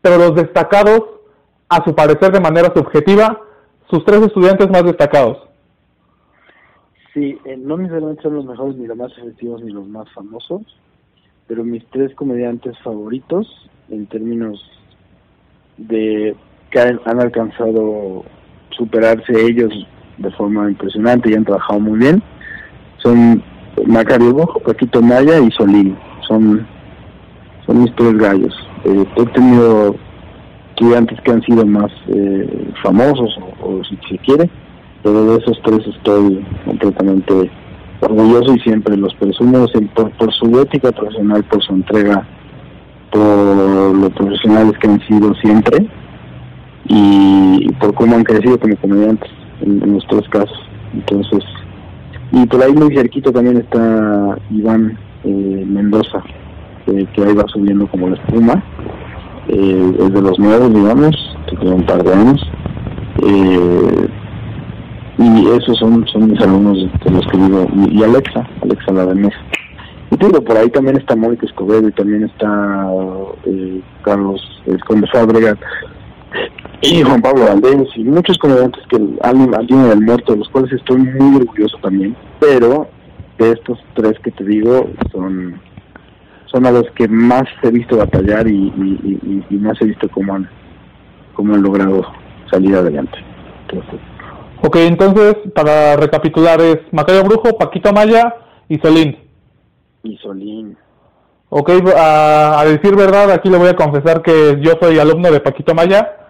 pero 0.00 0.18
los 0.18 0.36
destacados, 0.36 1.02
a 1.68 1.84
su 1.84 1.96
parecer 1.96 2.30
de 2.30 2.38
manera 2.38 2.72
subjetiva, 2.72 3.40
sus 3.90 4.04
tres 4.04 4.22
estudiantes 4.22 4.70
más 4.70 4.84
destacados? 4.84 5.38
Sí, 7.12 7.40
eh, 7.44 7.56
no 7.56 7.76
necesariamente 7.76 8.22
son 8.22 8.36
los 8.36 8.44
mejores, 8.44 8.76
ni 8.76 8.86
los 8.86 8.96
más 8.96 9.10
efectivos, 9.18 9.60
ni 9.64 9.72
los 9.72 9.88
más 9.88 10.08
famosos, 10.12 10.62
pero 11.48 11.64
mis 11.64 11.84
tres 11.86 12.14
comediantes 12.14 12.78
favoritos, 12.84 13.68
en 13.90 14.06
términos 14.06 14.62
de 15.76 16.36
que 16.70 16.80
han, 16.80 17.20
alcanzado 17.20 18.24
superarse 18.70 19.32
ellos 19.40 19.72
de 20.18 20.30
forma 20.32 20.68
impresionante 20.68 21.30
y 21.30 21.34
han 21.34 21.44
trabajado 21.44 21.80
muy 21.80 21.98
bien, 21.98 22.22
son 22.98 23.42
Macario 23.86 24.32
Bojo, 24.34 24.60
Paquito 24.60 25.00
Maya 25.00 25.38
y 25.38 25.50
Solín. 25.52 25.96
Son, 26.26 26.66
son 27.64 27.82
mis 27.82 27.94
tres 27.94 28.18
gallos. 28.18 28.54
Eh, 28.84 29.04
he 29.16 29.26
tenido 29.26 29.94
estudiantes 30.70 31.20
que 31.22 31.30
han 31.30 31.42
sido 31.42 31.64
más 31.64 31.90
eh, 32.08 32.70
famosos, 32.82 33.36
o, 33.62 33.82
si 33.84 33.96
se 34.08 34.18
quiere, 34.18 34.50
pero 35.02 35.24
de 35.24 35.38
esos 35.38 35.60
tres 35.62 35.80
estoy 35.86 36.44
completamente 36.64 37.50
orgulloso 38.00 38.54
y 38.54 38.60
siempre 38.60 38.96
los 38.96 39.14
presumo 39.14 39.66
por, 39.94 40.10
por 40.12 40.32
su 40.34 40.60
ética 40.60 40.92
profesional, 40.92 41.42
por 41.44 41.62
su 41.62 41.72
entrega, 41.72 42.26
por 43.10 43.96
lo 43.96 44.10
profesionales 44.10 44.78
que 44.78 44.88
han 44.88 45.00
sido 45.06 45.34
siempre 45.36 45.88
y 46.86 47.72
por 47.80 47.94
cómo 47.94 48.16
han 48.16 48.24
crecido 48.24 48.58
como 48.58 48.76
comediantes 48.76 49.30
en, 49.60 49.82
en 49.82 49.94
los 49.94 50.06
tres 50.06 50.28
casos. 50.28 50.58
Entonces, 50.94 51.44
y 52.32 52.46
por 52.46 52.62
ahí 52.62 52.72
muy 52.72 52.94
cerquito 52.94 53.32
también 53.32 53.56
está 53.58 54.38
Iván 54.50 54.98
eh, 55.24 55.64
Mendoza, 55.66 56.22
que 56.86 57.24
ahí 57.24 57.34
va 57.34 57.44
subiendo 57.48 57.86
como 57.88 58.08
la 58.08 58.16
espuma. 58.16 58.62
Eh, 59.48 59.96
es 59.98 60.12
de 60.12 60.20
los 60.20 60.38
nuevos, 60.38 60.72
digamos, 60.74 61.16
que 61.48 61.56
tiene 61.56 61.76
un 61.76 61.86
par 61.86 62.04
de 62.04 62.12
años. 62.12 62.50
Eh, 63.22 64.08
y 65.18 65.46
esos 65.48 65.78
son, 65.78 66.06
son 66.06 66.30
mis 66.30 66.40
alumnos 66.40 66.78
de 67.04 67.10
los 67.10 67.26
que 67.26 67.38
digo, 67.38 67.66
y, 67.90 68.02
Alexa, 68.02 68.46
Alexa 68.62 68.92
la 68.92 69.06
de 69.06 69.14
mesa. 69.14 69.38
Y 70.10 70.16
digo, 70.16 70.42
por 70.42 70.56
ahí 70.56 70.70
también 70.70 70.96
está 70.96 71.16
Mónica 71.16 71.46
Escobedo 71.46 71.88
y 71.88 71.92
también 71.92 72.24
está 72.24 72.88
eh, 73.46 73.80
Carlos, 74.02 74.40
el 74.66 74.82
Conde 74.84 75.08
y 76.80 77.02
Juan 77.02 77.22
Pablo 77.22 77.44
Valdés 77.44 77.88
y 77.96 78.04
muchos 78.04 78.38
comediantes 78.38 78.82
que 78.88 78.96
han 78.96 79.54
alguien 79.54 79.88
del 79.88 80.00
muerto, 80.00 80.32
de 80.32 80.38
los 80.38 80.48
cuales 80.48 80.72
estoy 80.72 80.98
muy 80.98 81.36
orgulloso 81.36 81.76
también, 81.82 82.16
pero 82.38 82.88
de 83.38 83.52
estos 83.52 83.78
tres 83.94 84.18
que 84.22 84.30
te 84.30 84.44
digo 84.44 84.88
son 85.12 85.60
son 86.46 86.64
a 86.64 86.70
los 86.70 86.90
que 86.92 87.06
más 87.08 87.44
he 87.62 87.70
visto 87.70 87.98
batallar 87.98 88.48
y, 88.48 88.54
y, 88.54 89.44
y, 89.50 89.54
más 89.56 89.80
he 89.82 89.84
visto 89.84 90.08
cómo 90.08 90.34
han, 90.34 90.48
cómo 91.34 91.54
han 91.54 91.62
logrado 91.62 92.06
salir 92.50 92.74
adelante. 92.74 93.18
Entonces, 93.68 94.00
Ok, 94.60 94.76
entonces, 94.76 95.36
para 95.54 95.96
recapitular, 95.96 96.60
es 96.60 96.78
Macario 96.90 97.22
Brujo, 97.22 97.56
Paquito 97.56 97.92
Maya 97.92 98.34
y 98.68 98.78
Solín. 98.78 99.16
Y 100.02 100.16
Solín. 100.18 100.76
Ok, 101.48 101.70
a, 101.96 102.64
decir 102.66 102.96
verdad, 102.96 103.30
aquí 103.30 103.48
le 103.48 103.56
voy 103.56 103.68
a 103.68 103.76
confesar 103.76 104.20
que 104.20 104.58
yo 104.60 104.72
soy 104.80 104.98
alumno 104.98 105.30
de 105.30 105.40
Paquito 105.40 105.74
Maya. 105.74 106.27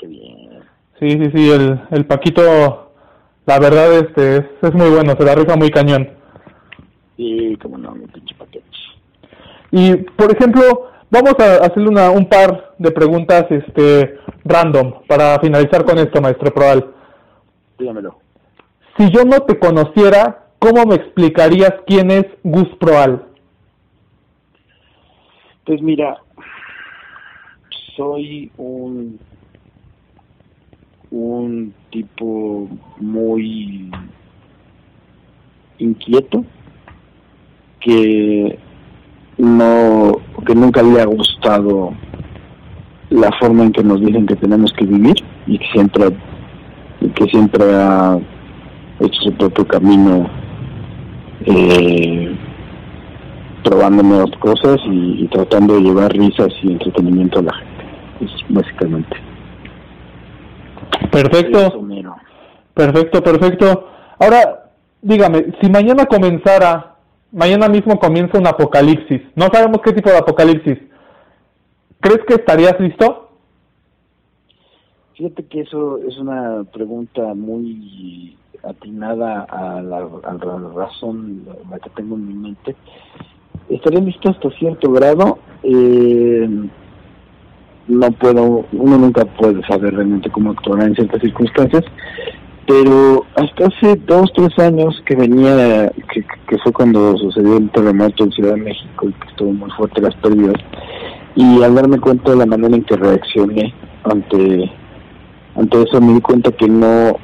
Qué 0.00 0.06
bien. 0.08 0.60
Sí, 0.98 1.10
sí, 1.10 1.30
sí, 1.32 1.50
el, 1.50 1.80
el 1.92 2.06
Paquito, 2.06 2.92
la 3.46 3.60
verdad, 3.60 3.92
este, 3.94 4.38
es, 4.38 4.44
es 4.62 4.74
muy 4.74 4.90
bueno, 4.90 5.14
se 5.16 5.24
la 5.24 5.34
rifa 5.36 5.54
muy 5.56 5.70
cañón. 5.70 6.10
Sí, 7.16 7.56
como 7.62 7.78
no, 7.78 7.92
mi 7.92 8.06
pinche 8.06 8.34
paquete. 8.34 8.66
Y, 9.70 9.94
por 9.94 10.32
ejemplo, 10.32 10.90
Vamos 11.12 11.34
a 11.40 11.56
hacerle 11.64 11.88
una, 11.88 12.10
un 12.10 12.28
par 12.28 12.74
de 12.78 12.92
preguntas 12.92 13.44
este, 13.50 14.16
random 14.44 15.02
para 15.08 15.40
finalizar 15.40 15.84
con 15.84 15.98
esto, 15.98 16.20
maestro 16.20 16.54
Proal. 16.54 16.88
Dígamelo. 17.76 18.20
Si 18.96 19.10
yo 19.10 19.24
no 19.24 19.40
te 19.40 19.58
conociera, 19.58 20.46
¿cómo 20.60 20.86
me 20.86 20.94
explicarías 20.94 21.74
quién 21.84 22.12
es 22.12 22.26
Gus 22.44 22.68
Proal? 22.78 23.24
Pues 25.66 25.82
mira, 25.82 26.16
soy 27.96 28.52
un 28.56 29.18
un 31.10 31.74
tipo 31.90 32.68
muy 33.00 33.90
inquieto 35.78 36.44
que 37.80 38.58
no 39.38 40.12
que 40.46 40.54
nunca 40.54 40.82
le 40.82 41.00
ha 41.00 41.06
gustado 41.06 41.94
la 43.08 43.30
forma 43.40 43.64
en 43.64 43.72
que 43.72 43.82
nos 43.82 44.00
dicen 44.00 44.26
que 44.26 44.36
tenemos 44.36 44.72
que 44.74 44.84
vivir 44.84 45.16
y 45.46 45.58
que 45.58 45.66
siempre 45.72 46.04
que 47.14 47.24
siempre 47.30 47.64
ha 47.64 48.18
hecho 49.00 49.20
su 49.22 49.32
propio 49.32 49.66
camino 49.66 50.28
eh, 51.46 52.36
probando 53.64 54.02
nuevas 54.02 54.30
cosas 54.38 54.78
y, 54.84 55.26
tratando 55.28 55.74
de 55.74 55.82
llevar 55.82 56.12
risas 56.12 56.52
y 56.62 56.72
entretenimiento 56.72 57.38
a 57.38 57.42
la 57.42 57.54
gente. 57.54 57.84
Es 58.20 58.30
básicamente 58.50 59.29
Perfecto. 61.10 61.86
Perfecto, 62.74 63.22
perfecto. 63.22 63.88
Ahora, 64.18 64.70
dígame, 65.02 65.52
si 65.60 65.70
mañana 65.70 66.06
comenzara, 66.06 66.96
mañana 67.32 67.68
mismo 67.68 67.98
comienza 67.98 68.38
un 68.38 68.46
apocalipsis, 68.46 69.22
no 69.34 69.48
sabemos 69.52 69.80
qué 69.82 69.92
tipo 69.92 70.10
de 70.10 70.18
apocalipsis, 70.18 70.78
¿crees 72.00 72.20
que 72.26 72.34
estarías 72.34 72.78
listo? 72.80 73.28
Fíjate 75.14 75.44
que 75.44 75.60
eso 75.60 75.98
es 75.98 76.16
una 76.16 76.64
pregunta 76.72 77.34
muy 77.34 78.36
atinada 78.62 79.42
a 79.42 79.82
la, 79.82 79.98
a 79.98 80.32
la 80.32 80.68
razón 80.74 81.46
la 81.70 81.78
que 81.78 81.90
tengo 81.90 82.16
en 82.16 82.28
mi 82.28 82.34
mente. 82.34 82.74
Estaría 83.68 84.00
listo 84.00 84.30
hasta 84.30 84.50
cierto 84.52 84.90
grado. 84.92 85.38
Eh, 85.62 86.48
no 87.90 88.10
puedo, 88.12 88.64
uno 88.72 88.98
nunca 88.98 89.24
puede 89.24 89.62
saber 89.66 89.94
realmente 89.94 90.30
cómo 90.30 90.52
actuar 90.52 90.82
en 90.82 90.94
ciertas 90.94 91.20
circunstancias, 91.20 91.84
pero 92.66 93.24
hasta 93.34 93.66
hace 93.66 93.96
dos, 94.06 94.30
tres 94.34 94.58
años 94.58 95.02
que 95.04 95.16
venía, 95.16 95.90
que, 96.12 96.24
que 96.46 96.58
fue 96.58 96.72
cuando 96.72 97.16
sucedió 97.16 97.56
el 97.56 97.70
terremoto 97.70 98.24
en 98.24 98.32
Ciudad 98.32 98.54
de 98.54 98.62
México 98.62 99.08
y 99.08 99.12
que 99.12 99.28
estuvo 99.28 99.52
muy 99.52 99.70
fuerte 99.72 100.00
las 100.00 100.14
pérdidas, 100.16 100.54
y 101.34 101.62
al 101.62 101.74
darme 101.74 101.98
cuenta 101.98 102.30
de 102.30 102.36
la 102.36 102.46
manera 102.46 102.74
en 102.74 102.84
que 102.84 102.96
reaccioné 102.96 103.74
ante 104.04 104.70
ante 105.56 105.82
eso 105.82 106.00
me 106.00 106.14
di 106.14 106.20
cuenta 106.20 106.50
que 106.52 106.68
no 106.68 107.16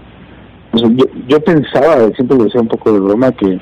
yo, 0.74 1.04
yo 1.26 1.40
pensaba 1.40 2.10
siempre 2.14 2.36
lo 2.36 2.44
decía 2.44 2.60
un 2.60 2.68
poco 2.68 2.92
de 2.92 3.00
broma 3.00 3.32
que 3.32 3.58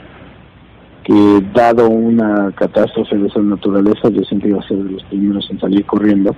que 1.04 1.42
dado 1.54 1.88
una 1.88 2.50
catástrofe 2.52 3.16
de 3.16 3.28
esa 3.28 3.40
naturaleza 3.40 4.08
yo 4.08 4.22
siempre 4.22 4.50
iba 4.50 4.60
a 4.60 4.68
ser 4.68 4.78
de 4.78 4.90
los 4.90 5.04
primeros 5.04 5.48
en 5.50 5.60
salir 5.60 5.84
corriendo 5.84 6.34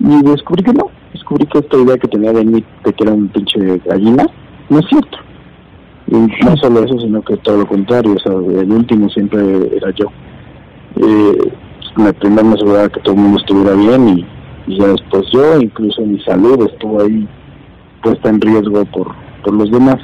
y 0.00 0.22
descubrí 0.22 0.62
que 0.62 0.72
no 0.72 0.90
descubrí 1.12 1.46
que 1.46 1.58
esta 1.58 1.76
idea 1.76 1.96
que 1.96 2.08
tenía 2.08 2.32
de 2.32 2.44
mí 2.44 2.64
de 2.84 2.92
que 2.92 3.04
era 3.04 3.12
un 3.12 3.28
pinche 3.28 3.80
gallina 3.84 4.26
no 4.68 4.78
es 4.78 4.86
cierto 4.88 5.18
y 6.06 6.16
no 6.44 6.56
solo 6.56 6.84
eso 6.84 6.98
sino 7.00 7.22
que 7.22 7.36
todo 7.38 7.58
lo 7.58 7.66
contrario 7.66 8.14
o 8.14 8.18
sea 8.20 8.32
el 8.32 8.70
último 8.70 9.08
siempre 9.10 9.40
era 9.76 9.90
yo 9.92 10.06
eh, 10.96 11.52
me 11.96 12.12
primero 12.12 12.44
me 12.44 12.54
aseguraba 12.54 12.88
que 12.88 13.00
todo 13.00 13.14
el 13.14 13.20
mundo 13.20 13.40
estuviera 13.40 13.74
bien 13.74 14.08
y, 14.08 14.26
y 14.66 14.78
ya 14.78 14.88
después 14.88 15.24
yo 15.32 15.60
incluso 15.60 16.02
mi 16.02 16.20
salud 16.20 16.68
estuvo 16.70 17.02
ahí 17.02 17.28
puesta 18.02 18.28
en 18.28 18.40
riesgo 18.40 18.84
por, 18.86 19.14
por 19.44 19.54
los 19.54 19.70
demás. 19.70 19.96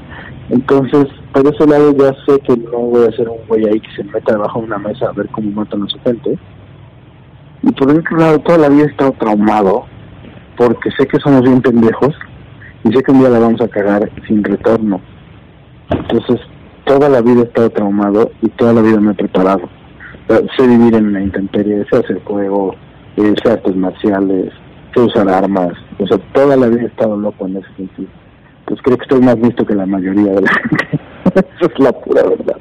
Entonces, 0.51 1.07
por 1.33 1.47
ese 1.47 1.67
lado 1.67 1.95
ya 1.97 2.13
sé 2.27 2.39
que 2.41 2.57
no 2.57 2.79
voy 2.79 3.07
a 3.07 3.17
ser 3.17 3.29
un 3.29 3.39
güey 3.49 3.65
ahí 3.67 3.81
que 3.81 3.91
se 3.97 4.05
meta 4.05 4.33
debajo 4.33 4.61
de 4.61 4.67
una 4.67 4.79
mesa 4.79 5.07
a 5.09 5.13
ver 5.13 5.29
cómo 5.29 5.51
matan 5.51 5.83
a 5.83 5.89
su 5.89 5.99
gente. 6.01 6.39
Y 7.67 7.73
por 7.73 7.91
otro 7.91 8.17
lado, 8.19 8.39
toda 8.41 8.59
la 8.59 8.69
vida 8.69 8.85
he 8.85 8.91
estado 8.91 9.13
traumado 9.13 9.87
porque 10.57 10.91
sé 10.99 11.07
que 11.07 11.19
somos 11.19 11.43
bien 11.43 11.63
pendejos 11.63 12.15
y 12.85 12.93
sé 12.93 13.03
que 13.03 13.11
un 13.11 13.21
día 13.21 13.31
la 13.31 13.39
vamos 13.39 13.61
a 13.63 13.69
cagar 13.69 14.11
sin 14.29 14.45
retorno. 14.45 15.01
Entonces, 15.89 16.41
toda 16.85 17.09
la 17.09 17.23
vida 17.23 17.41
he 17.41 17.45
estado 17.45 17.71
traumado 17.71 18.31
y 18.43 18.49
toda 18.51 18.75
la 18.75 18.83
vida 18.83 19.01
me 19.01 19.13
he 19.13 19.15
preparado. 19.15 19.63
Sé 20.29 20.67
vivir 20.67 20.95
en 20.95 21.15
la 21.15 21.23
intemperie, 21.23 21.87
sé 21.91 21.99
hacer 21.99 22.23
juego, 22.25 22.75
eh, 23.17 23.35
sé 23.43 23.53
artes 23.53 23.75
marciales, 23.77 24.53
sé 24.95 25.01
usar 25.01 25.29
armas, 25.31 25.73
o 25.99 26.07
sea, 26.07 26.19
toda 26.35 26.57
la 26.57 26.69
vida 26.69 26.83
he 26.83 26.87
estado 26.87 27.17
loco 27.17 27.47
en 27.47 27.57
ese 27.57 27.75
sentido. 27.77 28.09
Pues 28.67 28.81
creo 28.83 28.99
que 28.99 29.05
estoy 29.05 29.21
más 29.21 29.39
listo 29.39 29.65
que 29.65 29.75
la 29.75 29.87
mayoría 29.87 30.33
de 30.33 30.43
la 30.43 30.53
gente. 30.53 31.01
Eso 31.57 31.73
es 31.73 31.79
la 31.79 31.93
pura 31.93 32.23
verdad. 32.25 32.59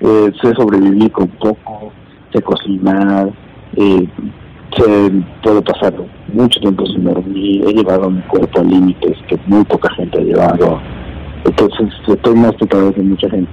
Eh, 0.00 0.32
sé 0.40 0.52
sobrevivir 0.54 1.10
con 1.10 1.28
poco, 1.28 1.92
sé 2.32 2.40
cocinar, 2.42 3.32
eh, 3.76 4.08
sé, 4.76 5.10
puedo 5.42 5.62
pasar 5.62 5.94
mucho 6.32 6.60
tiempo 6.60 6.86
sin 6.86 7.04
dormir, 7.04 7.64
he 7.66 7.72
llevado 7.72 8.10
mi 8.10 8.20
cuerpo 8.22 8.60
a 8.60 8.64
límites 8.64 9.16
que 9.28 9.38
muy 9.46 9.64
poca 9.64 9.92
gente 9.94 10.18
ha 10.18 10.22
llevado. 10.22 10.80
Entonces 11.44 11.88
estoy 12.06 12.34
más 12.34 12.54
preparado 12.54 12.94
que 12.94 13.02
mucha 13.02 13.28
gente. 13.28 13.52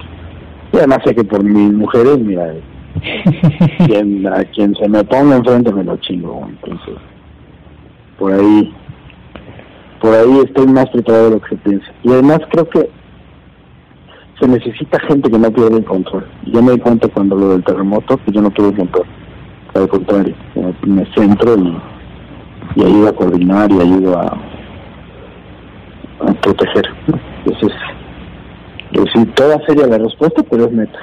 Y 0.72 0.76
además 0.76 0.98
sé 1.04 1.14
que 1.14 1.24
por 1.24 1.42
mis 1.42 1.72
mujeres, 1.72 2.18
mira, 2.18 2.54
quien, 3.86 4.26
a 4.26 4.44
quien 4.44 4.74
se 4.76 4.88
me 4.88 5.02
ponga 5.04 5.36
enfrente 5.36 5.72
me 5.72 5.84
lo 5.84 5.96
chingo. 5.96 6.46
Entonces, 6.48 6.94
por 8.18 8.32
ahí 8.32 8.72
por 10.00 10.14
ahí 10.14 10.40
estoy 10.44 10.66
más 10.66 10.88
preparado 10.90 11.24
de 11.24 11.30
lo 11.32 11.40
que 11.42 11.50
se 11.50 11.56
piensa. 11.56 11.86
Y 12.02 12.10
además 12.10 12.40
creo 12.50 12.68
que 12.68 12.90
se 14.40 14.48
necesita 14.48 14.98
gente 15.00 15.30
que 15.30 15.38
no 15.38 15.50
pierde 15.52 15.76
el 15.76 15.84
control. 15.84 16.26
Yo 16.46 16.62
me 16.62 16.72
di 16.72 16.78
cuenta 16.78 17.08
cuando 17.08 17.36
lo 17.36 17.50
del 17.50 17.64
terremoto 17.64 18.18
que 18.24 18.32
yo 18.32 18.40
no 18.40 18.50
pierdo 18.50 18.70
el 18.70 18.76
control. 18.78 19.06
Al 19.74 19.88
contrario, 19.88 20.34
me 20.84 21.04
centro 21.14 21.54
y, 21.56 22.82
ayudo 22.82 23.08
a 23.08 23.12
coordinar 23.12 23.70
y 23.70 23.80
ayudo 23.80 24.18
a, 24.18 24.26
a 26.20 26.34
proteger. 26.42 26.86
Entonces, 27.44 27.72
sí, 29.14 29.26
toda 29.34 29.58
sería 29.66 29.86
la 29.86 29.98
respuesta, 29.98 30.42
pero 30.50 30.64
es 30.64 30.72
neta. 30.72 30.98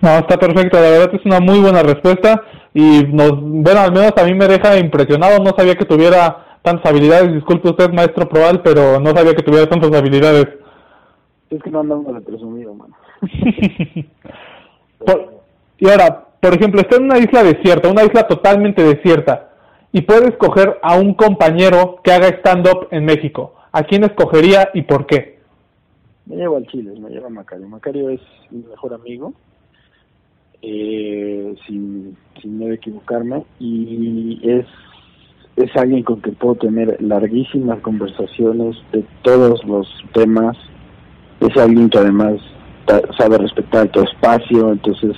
No, 0.00 0.10
está 0.10 0.38
perfecto, 0.38 0.80
la 0.80 0.90
verdad 0.90 1.14
es 1.14 1.26
una 1.26 1.40
muy 1.40 1.60
buena 1.60 1.82
respuesta 1.82 2.42
y 2.72 3.04
nos, 3.04 3.32
bueno, 3.38 3.80
al 3.80 3.92
menos 3.92 4.12
a 4.16 4.24
mí 4.24 4.34
me 4.34 4.48
deja 4.48 4.78
impresionado, 4.78 5.42
no 5.42 5.50
sabía 5.56 5.74
que 5.74 5.84
tuviera 5.84 6.58
tantas 6.62 6.90
habilidades. 6.90 7.34
Disculpe 7.34 7.68
usted, 7.68 7.92
maestro 7.92 8.28
Probal, 8.28 8.62
pero 8.62 8.98
no 8.98 9.10
sabía 9.10 9.34
que 9.34 9.42
tuviera 9.42 9.66
tantas 9.68 9.92
habilidades. 9.92 10.48
Es 11.50 11.62
que 11.62 11.70
no 11.70 11.80
andamos 11.80 12.14
de 12.14 12.20
presumido, 12.22 12.74
mano. 12.74 12.94
y 15.78 15.88
ahora, 15.90 16.29
por 16.40 16.54
ejemplo, 16.54 16.80
está 16.80 16.96
en 16.96 17.04
una 17.04 17.18
isla 17.18 17.42
desierta, 17.42 17.90
una 17.90 18.04
isla 18.04 18.26
totalmente 18.26 18.82
desierta, 18.82 19.50
y 19.92 20.02
puede 20.02 20.28
escoger 20.28 20.78
a 20.82 20.96
un 20.96 21.14
compañero 21.14 22.00
que 22.02 22.12
haga 22.12 22.28
stand-up 22.28 22.88
en 22.90 23.04
México. 23.04 23.54
¿A 23.72 23.82
quién 23.84 24.04
escogería 24.04 24.70
y 24.74 24.82
por 24.82 25.06
qué? 25.06 25.38
Me 26.26 26.36
llevo 26.36 26.56
al 26.56 26.66
Chile, 26.66 26.92
me 26.98 27.10
llevo 27.10 27.26
a 27.26 27.30
Macario. 27.30 27.68
Macario 27.68 28.10
es 28.10 28.20
mi 28.50 28.62
mejor 28.62 28.94
amigo, 28.94 29.32
eh, 30.62 31.54
sin, 31.66 32.16
sin 32.40 32.58
no 32.58 32.72
equivocarme, 32.72 33.44
y 33.58 34.40
es 34.44 34.66
es 35.56 35.76
alguien 35.76 36.02
con 36.02 36.20
quien 36.20 36.34
puedo 36.36 36.54
tener 36.54 36.96
larguísimas 37.02 37.80
conversaciones 37.80 38.76
de 38.92 39.04
todos 39.22 39.62
los 39.64 39.86
temas, 40.14 40.56
es 41.40 41.56
alguien 41.56 41.90
que 41.90 41.98
además 41.98 42.40
sabe 43.18 43.38
respetar 43.38 43.88
tu 43.88 44.00
espacio, 44.00 44.72
entonces 44.72 45.16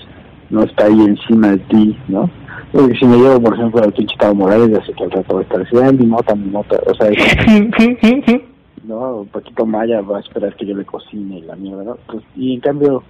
no 0.53 0.63
está 0.63 0.87
ahí 0.87 1.01
encima 1.01 1.49
de 1.49 1.59
ti, 1.59 1.99
¿no? 2.07 2.31
Porque 2.71 2.95
si 2.95 3.05
me 3.05 3.17
llevo, 3.17 3.41
por 3.43 3.55
ejemplo, 3.55 3.83
al 3.83 3.93
pinche 3.93 4.15
Morales, 4.35 4.71
ya 4.71 4.87
sé 4.87 4.93
que 4.93 5.05
al 5.05 5.11
rato 5.11 5.35
va 5.35 5.41
a 5.41 5.43
estar 5.43 5.61
así, 5.61 5.97
mi 5.97 6.07
nota, 6.07 6.35
mi 6.35 6.51
nota, 6.51 6.81
o 6.87 6.95
sea, 6.95 7.11
no, 8.85 9.27
Paquito 9.33 9.67
Maya 9.67 10.01
va 10.01 10.19
a 10.19 10.21
esperar 10.21 10.55
que 10.55 10.67
yo 10.67 10.77
le 10.77 10.85
cocine 10.85 11.39
y 11.39 11.43
la 11.43 11.57
mierda, 11.57 11.83
¿no? 11.83 11.97
Pues, 12.07 12.23
y 12.37 12.55
en 12.55 12.61
cambio, 12.61 13.03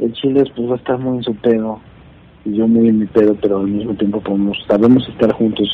el 0.00 0.12
Chile 0.14 0.44
pues 0.56 0.70
va 0.70 0.74
a 0.74 0.78
estar 0.78 0.98
muy 0.98 1.18
en 1.18 1.24
su 1.24 1.34
pedo, 1.34 1.80
y 2.46 2.54
yo 2.54 2.66
muy 2.66 2.88
en 2.88 3.00
mi 3.00 3.06
pedo, 3.06 3.36
pero 3.40 3.58
al 3.58 3.66
mismo 3.66 3.92
tiempo 3.94 4.20
podemos, 4.20 4.56
sabemos 4.66 5.06
estar 5.08 5.32
juntos 5.34 5.68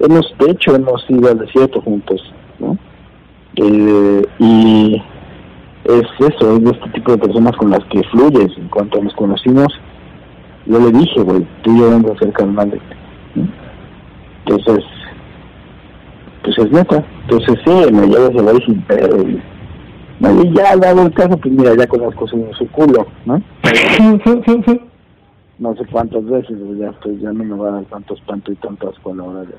hemos 0.00 0.34
de 0.38 0.50
hecho 0.50 0.74
hemos 0.74 1.04
ido 1.08 1.30
al 1.30 1.38
desierto 1.38 1.80
juntos 1.82 2.20
no 2.58 2.76
eh, 3.56 4.22
y 4.38 5.02
es 5.84 6.06
eso 6.18 6.56
es 6.56 6.64
de 6.64 6.70
este 6.70 6.88
tipo 6.90 7.12
de 7.12 7.18
personas 7.18 7.56
con 7.56 7.70
las 7.70 7.84
que 7.86 8.02
fluyes 8.04 8.56
en 8.56 8.68
cuanto 8.68 9.02
nos 9.02 9.14
conocimos 9.14 9.68
yo 10.70 10.78
le 10.78 10.98
dije 10.98 11.20
güey 11.22 11.46
tú 11.62 11.74
y 11.74 11.80
yo 11.80 11.90
vamos 11.90 12.12
a 12.12 12.18
ser 12.18 12.32
carnales 12.32 12.80
entonces 14.44 14.84
pues 16.42 16.58
es 16.58 16.72
neta 16.72 17.04
entonces 17.22 17.58
sí 17.64 17.92
me 17.92 18.06
llevas 18.06 18.36
a 18.36 18.52
ver 18.52 18.64
sin 18.64 18.80
pedo 18.82 19.22
y 19.22 20.54
ya 20.54 20.76
le 20.76 20.86
hago 20.86 21.02
el 21.02 21.14
caso 21.14 21.36
pues 21.36 21.54
mira 21.54 21.74
ya 21.76 21.86
conozco 21.86 22.26
su, 22.26 22.46
su 22.58 22.66
culo 22.68 23.06
no 23.26 23.42
no 25.58 25.76
sé 25.76 25.84
cuántas 25.90 26.24
veces 26.24 26.56
ya 26.78 26.92
pues 27.02 27.20
ya 27.20 27.32
no 27.32 27.44
me 27.44 27.56
va 27.56 27.68
a 27.68 27.72
dar 27.72 27.84
tanto 27.84 28.14
espanto 28.14 28.52
y 28.52 28.56
tantas 28.56 28.98
con 29.00 29.18
la 29.18 29.40
de 29.42 29.54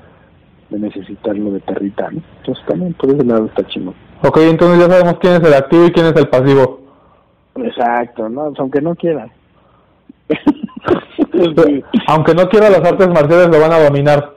de 0.72 0.78
necesitarlo 0.78 1.52
de 1.52 1.60
perrita, 1.60 2.10
¿no? 2.10 2.20
Entonces 2.38 2.64
también 2.66 2.94
por 2.94 3.10
ese 3.10 3.24
lado 3.24 3.46
está 3.46 3.64
chino. 3.68 3.94
Ok, 4.22 4.38
entonces 4.38 4.80
ya 4.80 4.90
sabemos 4.90 5.18
quién 5.20 5.34
es 5.34 5.40
el 5.40 5.54
activo 5.54 5.86
y 5.86 5.92
quién 5.92 6.06
es 6.06 6.16
el 6.16 6.28
pasivo. 6.28 6.80
Exacto, 7.56 8.28
¿no? 8.28 8.52
Aunque 8.56 8.80
no 8.80 8.94
Aunque 12.08 12.34
no 12.34 12.48
quiera 12.48 12.70
las 12.70 12.84
artes 12.84 13.08
marciales 13.08 13.48
lo 13.48 13.60
van 13.60 13.72
a 13.72 13.82
dominar. 13.82 14.32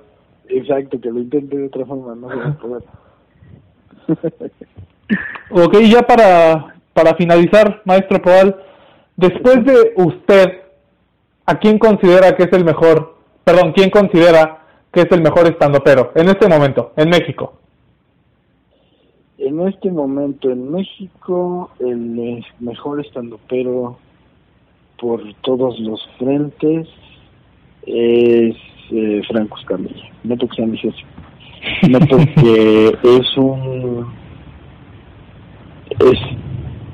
Exacto, 0.47 0.99
que 0.99 1.09
lo 1.09 1.19
intente 1.19 1.57
de 1.57 1.67
otra 1.67 1.85
forma, 1.85 2.15
no 2.15 2.29
se 2.29 2.35
va 2.35 2.47
a 2.47 2.57
poder. 2.57 2.83
ok, 5.49 5.77
ya 5.79 6.01
para, 6.03 6.75
para 6.93 7.15
finalizar, 7.15 7.81
maestro 7.85 8.21
Poal, 8.21 8.55
después 9.15 9.65
de 9.65 9.93
usted, 9.95 10.61
¿a 11.45 11.57
quién 11.57 11.79
considera 11.79 12.35
que 12.35 12.43
es 12.43 12.53
el 12.53 12.63
mejor? 12.63 13.15
Perdón, 13.43 13.73
¿quién 13.73 13.89
considera 13.89 14.59
que 14.91 15.01
es 15.01 15.11
el 15.11 15.21
mejor 15.21 15.57
pero 15.83 16.11
en 16.15 16.29
este 16.29 16.47
momento, 16.47 16.93
en 16.95 17.09
México? 17.09 17.53
En 19.37 19.67
este 19.67 19.91
momento 19.91 20.49
en 20.49 20.71
México, 20.71 21.69
el 21.79 22.43
mejor 22.59 23.05
pero 23.49 23.97
por 24.99 25.21
todos 25.41 25.79
los 25.79 26.01
frentes 26.17 26.87
es 27.85 28.55
eh, 28.91 29.21
Franco 29.27 29.57
Escamilla. 29.59 30.11
No 30.23 30.37
porque 30.37 30.55
sea 30.55 30.65
ambicioso, 30.65 31.05
no 31.89 31.99
porque 31.99 32.97
es 33.03 33.37
un 33.37 34.07
es, 35.99 36.19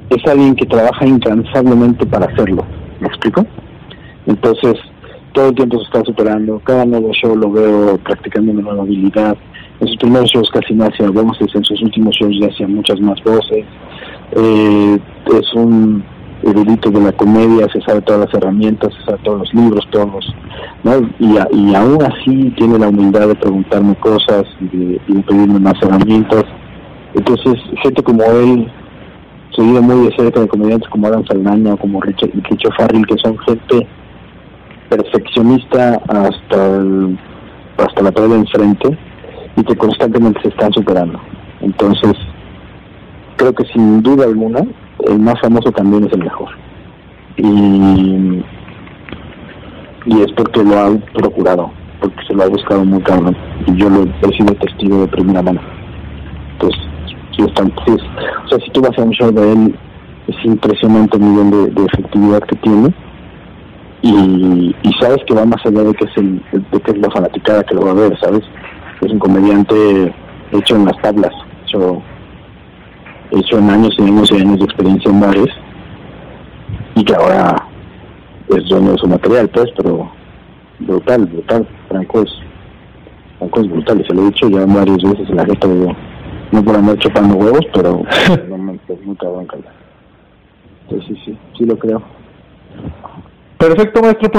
es 0.10 0.28
alguien 0.28 0.56
que 0.56 0.66
trabaja 0.66 1.06
incansablemente 1.06 2.06
para 2.06 2.26
hacerlo. 2.26 2.66
¿Me 3.00 3.08
explico? 3.08 3.46
Entonces, 4.28 4.76
todo 5.34 5.50
el 5.50 5.56
tiempo 5.56 5.78
se 5.80 5.86
está 5.86 6.04
superando. 6.04 6.60
Cada 6.64 6.86
nuevo 6.86 7.12
show 7.14 7.36
lo 7.36 7.52
veo 7.52 7.98
practicando 7.98 8.52
una 8.52 8.62
nueva 8.62 8.84
habilidad. 8.84 9.38
En 9.80 9.88
sus 9.88 9.98
primeros 9.98 10.30
shows 10.30 10.50
casi 10.52 10.74
no 10.74 10.86
hacía 10.86 11.10
voces, 11.10 11.48
en 11.56 11.64
sus 11.64 11.82
últimos 11.82 12.16
shows 12.16 12.38
ya 12.40 12.48
hacía 12.48 12.68
muchas 12.68 13.00
más 13.00 13.22
voces. 13.24 13.66
Eh, 14.34 15.00
es 15.40 15.54
un 15.56 16.04
erudito 16.44 16.90
de 16.90 17.02
la 17.02 17.12
comedia, 17.12 17.68
se 17.72 17.82
sabe 17.82 18.02
todas 18.02 18.22
las 18.22 18.34
herramientas, 18.34 18.94
se 18.94 19.06
sabe 19.06 19.20
todos 19.24 19.40
los 19.40 19.54
libros, 19.54 19.88
todos 19.92 20.12
los, 20.12 20.36
¿no? 20.84 21.10
Y, 21.20 21.38
y 21.56 21.76
aún 21.76 22.00
así 22.02 22.54
tiene 22.58 22.80
la 22.80 22.90
humildad 22.90 23.28
de 23.28 23.36
preguntarme 23.36 23.96
cosas 23.96 24.44
y 24.60 24.78
de, 24.78 25.24
pedirme 25.24 25.60
más 25.60 25.76
herramientas. 25.82 26.44
Entonces, 27.14 27.56
gente 27.84 28.04
como 28.04 28.24
él, 28.24 28.72
seguido 29.56 29.82
muy 29.82 30.08
de 30.08 30.16
cerca 30.16 30.40
de 30.40 30.48
comediantes 30.48 30.90
como 30.90 31.08
Adam 31.08 31.26
Saldaña 31.26 31.74
o 31.74 31.78
como 31.78 32.02
Richard, 32.02 32.32
Richard 32.50 32.74
Farrell, 32.78 33.06
que 33.06 33.18
son 33.18 33.38
gente 33.40 33.88
perfeccionista 34.90 36.02
hasta 36.08 36.78
el, 36.78 37.18
hasta 37.78 38.02
la 38.02 38.12
pared 38.12 38.30
de 38.30 38.36
enfrente 38.36 38.98
y 39.56 39.64
que 39.64 39.76
constantemente 39.76 40.42
se 40.42 40.50
están 40.50 40.72
superando. 40.74 41.20
Entonces, 41.62 42.14
creo 43.38 43.54
que 43.54 43.66
sin 43.66 44.02
duda 44.02 44.26
alguna, 44.26 44.62
el 45.08 45.20
más 45.20 45.40
famoso 45.42 45.72
también 45.72 46.06
es 46.06 46.14
el 46.14 46.24
mejor. 46.24 46.50
Y, 47.38 48.44
y 50.06 50.22
es 50.22 50.32
porque 50.36 50.64
lo 50.64 50.78
ha 50.78 50.98
procurado, 51.14 51.72
porque 52.00 52.26
se 52.28 52.34
lo 52.34 52.44
ha 52.44 52.48
buscado 52.48 52.84
muy 52.86 53.02
cabrón. 53.02 53.36
Y 53.68 53.76
yo 53.76 53.90
lo 53.90 54.04
he 54.04 54.38
sido 54.38 54.54
testigo 54.56 55.02
de 55.02 55.08
primera 55.08 55.42
mano. 55.42 55.62
Entonces, 56.54 56.82
sí, 57.36 57.44
o 57.44 58.48
sea, 58.48 58.60
si 58.60 58.72
tú 58.72 58.82
vas 58.82 58.98
a 58.98 59.04
un 59.04 59.12
show 59.12 59.32
de 59.32 59.54
él, 59.54 59.76
es 60.28 60.46
impresionante 60.46 61.18
el 61.18 61.24
nivel 61.24 61.74
de, 61.74 61.86
efectividad 61.86 62.42
que 62.42 62.56
tiene. 62.58 62.94
Y, 64.04 64.76
y, 64.82 64.94
sabes 65.00 65.20
que 65.28 65.36
va 65.36 65.46
más 65.46 65.64
allá 65.64 65.84
de 65.84 65.94
que 65.94 66.06
es 66.06 66.18
el, 66.18 66.42
de 66.72 66.80
que 66.80 66.92
es 66.92 66.98
la 66.98 67.12
fanaticada 67.12 67.64
que 67.64 67.76
lo 67.76 67.86
va 67.86 67.92
a 67.92 67.96
ver, 67.96 68.20
¿sabes? 68.20 68.42
Es 69.02 69.12
un 69.12 69.20
comediante 69.20 70.14
hecho 70.52 70.76
en 70.76 70.86
las 70.86 70.98
tablas, 71.02 71.32
hecho 71.66 72.02
hecho 73.32 73.58
en 73.58 73.70
años 73.70 73.96
y 73.98 74.04
años 74.04 74.32
y 74.32 74.42
años 74.42 74.60
de 74.60 74.66
experiencia 74.66 75.12
en 75.12 75.20
bares 75.20 75.50
y 76.96 77.04
que 77.04 77.16
ahora 77.16 77.56
es 78.50 78.66
dueño 78.70 78.92
de 78.92 78.98
su 78.98 79.08
material, 79.08 79.50
pues, 79.50 79.68
pero 79.78 80.12
brutal, 80.80 81.26
brutal. 81.26 81.68
Franco 81.88 82.22
es, 82.22 82.32
Franco 83.40 83.62
es 83.62 83.70
brutal, 83.70 84.02
y 84.02 84.06
se 84.06 84.14
lo 84.14 84.22
he 84.22 84.26
dicho 84.26 84.50
ya 84.50 84.66
varias 84.66 85.02
veces 85.04 85.30
en 85.30 85.36
la 85.38 85.46
gente, 85.46 85.68
no 86.52 86.64
por 86.64 86.76
andar 86.76 86.98
chupando 86.98 87.36
huevos, 87.36 87.66
pero 87.74 88.04
no 88.50 88.58
me 88.58 88.74
es 88.74 89.06
muy 89.06 89.16
cabrón, 89.16 89.48
Sí, 90.90 91.00
sí, 91.08 91.22
sí, 91.24 91.38
sí 91.58 91.66
lo 91.66 91.78
creo. 91.78 92.02
Perfecto, 93.58 94.02
maestro 94.02 94.30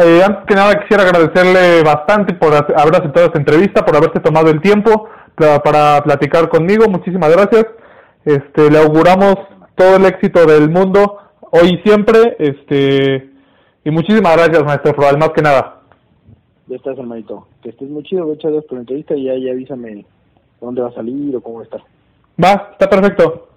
eh, 0.00 0.22
antes 0.24 0.44
que 0.48 0.54
nada 0.54 0.80
quisiera 0.80 1.04
agradecerle 1.04 1.82
bastante 1.84 2.34
por 2.34 2.54
haber 2.54 2.96
aceptado 2.96 3.26
esta 3.26 3.38
entrevista, 3.38 3.84
por 3.84 3.94
haberse 3.94 4.18
tomado 4.18 4.50
el 4.50 4.60
tiempo 4.62 5.08
para, 5.34 5.62
para 5.62 6.02
platicar 6.02 6.48
conmigo. 6.48 6.88
Muchísimas 6.88 7.30
gracias. 7.30 7.66
Este, 8.26 8.70
le 8.70 8.78
auguramos 8.78 9.36
todo 9.76 9.96
el 9.96 10.04
éxito 10.04 10.44
del 10.46 10.68
mundo 10.68 11.18
hoy 11.52 11.74
y 11.74 11.82
siempre. 11.88 12.36
Este, 12.40 13.30
y 13.84 13.90
muchísimas 13.90 14.36
gracias, 14.36 14.64
maestro 14.64 14.94
Froal, 14.94 15.16
más 15.16 15.30
que 15.30 15.42
nada. 15.42 15.80
Ya 16.66 16.74
estás, 16.74 16.98
hermanito. 16.98 17.46
Que 17.62 17.70
estés 17.70 17.88
muy 17.88 18.02
chido. 18.02 18.26
Muchas 18.26 18.50
gracias 18.50 18.64
por 18.68 18.78
la 18.78 18.80
entrevista 18.80 19.14
y 19.14 19.24
ya 19.24 19.52
avísame 19.52 20.04
dónde 20.60 20.82
va 20.82 20.88
a 20.88 20.94
salir 20.94 21.36
o 21.36 21.40
cómo 21.40 21.62
está. 21.62 21.78
Va, 22.42 22.70
está 22.72 22.90
perfecto. 22.90 23.48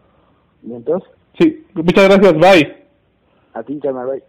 ¿Y 0.61 0.73
entonces? 0.73 1.09
Sí, 1.39 1.65
muchas 1.73 2.07
gracias. 2.07 2.33
Bye. 2.33 2.77
A 3.55 3.63
ti, 3.63 3.79
carnal, 3.79 4.07
bye. 4.07 4.23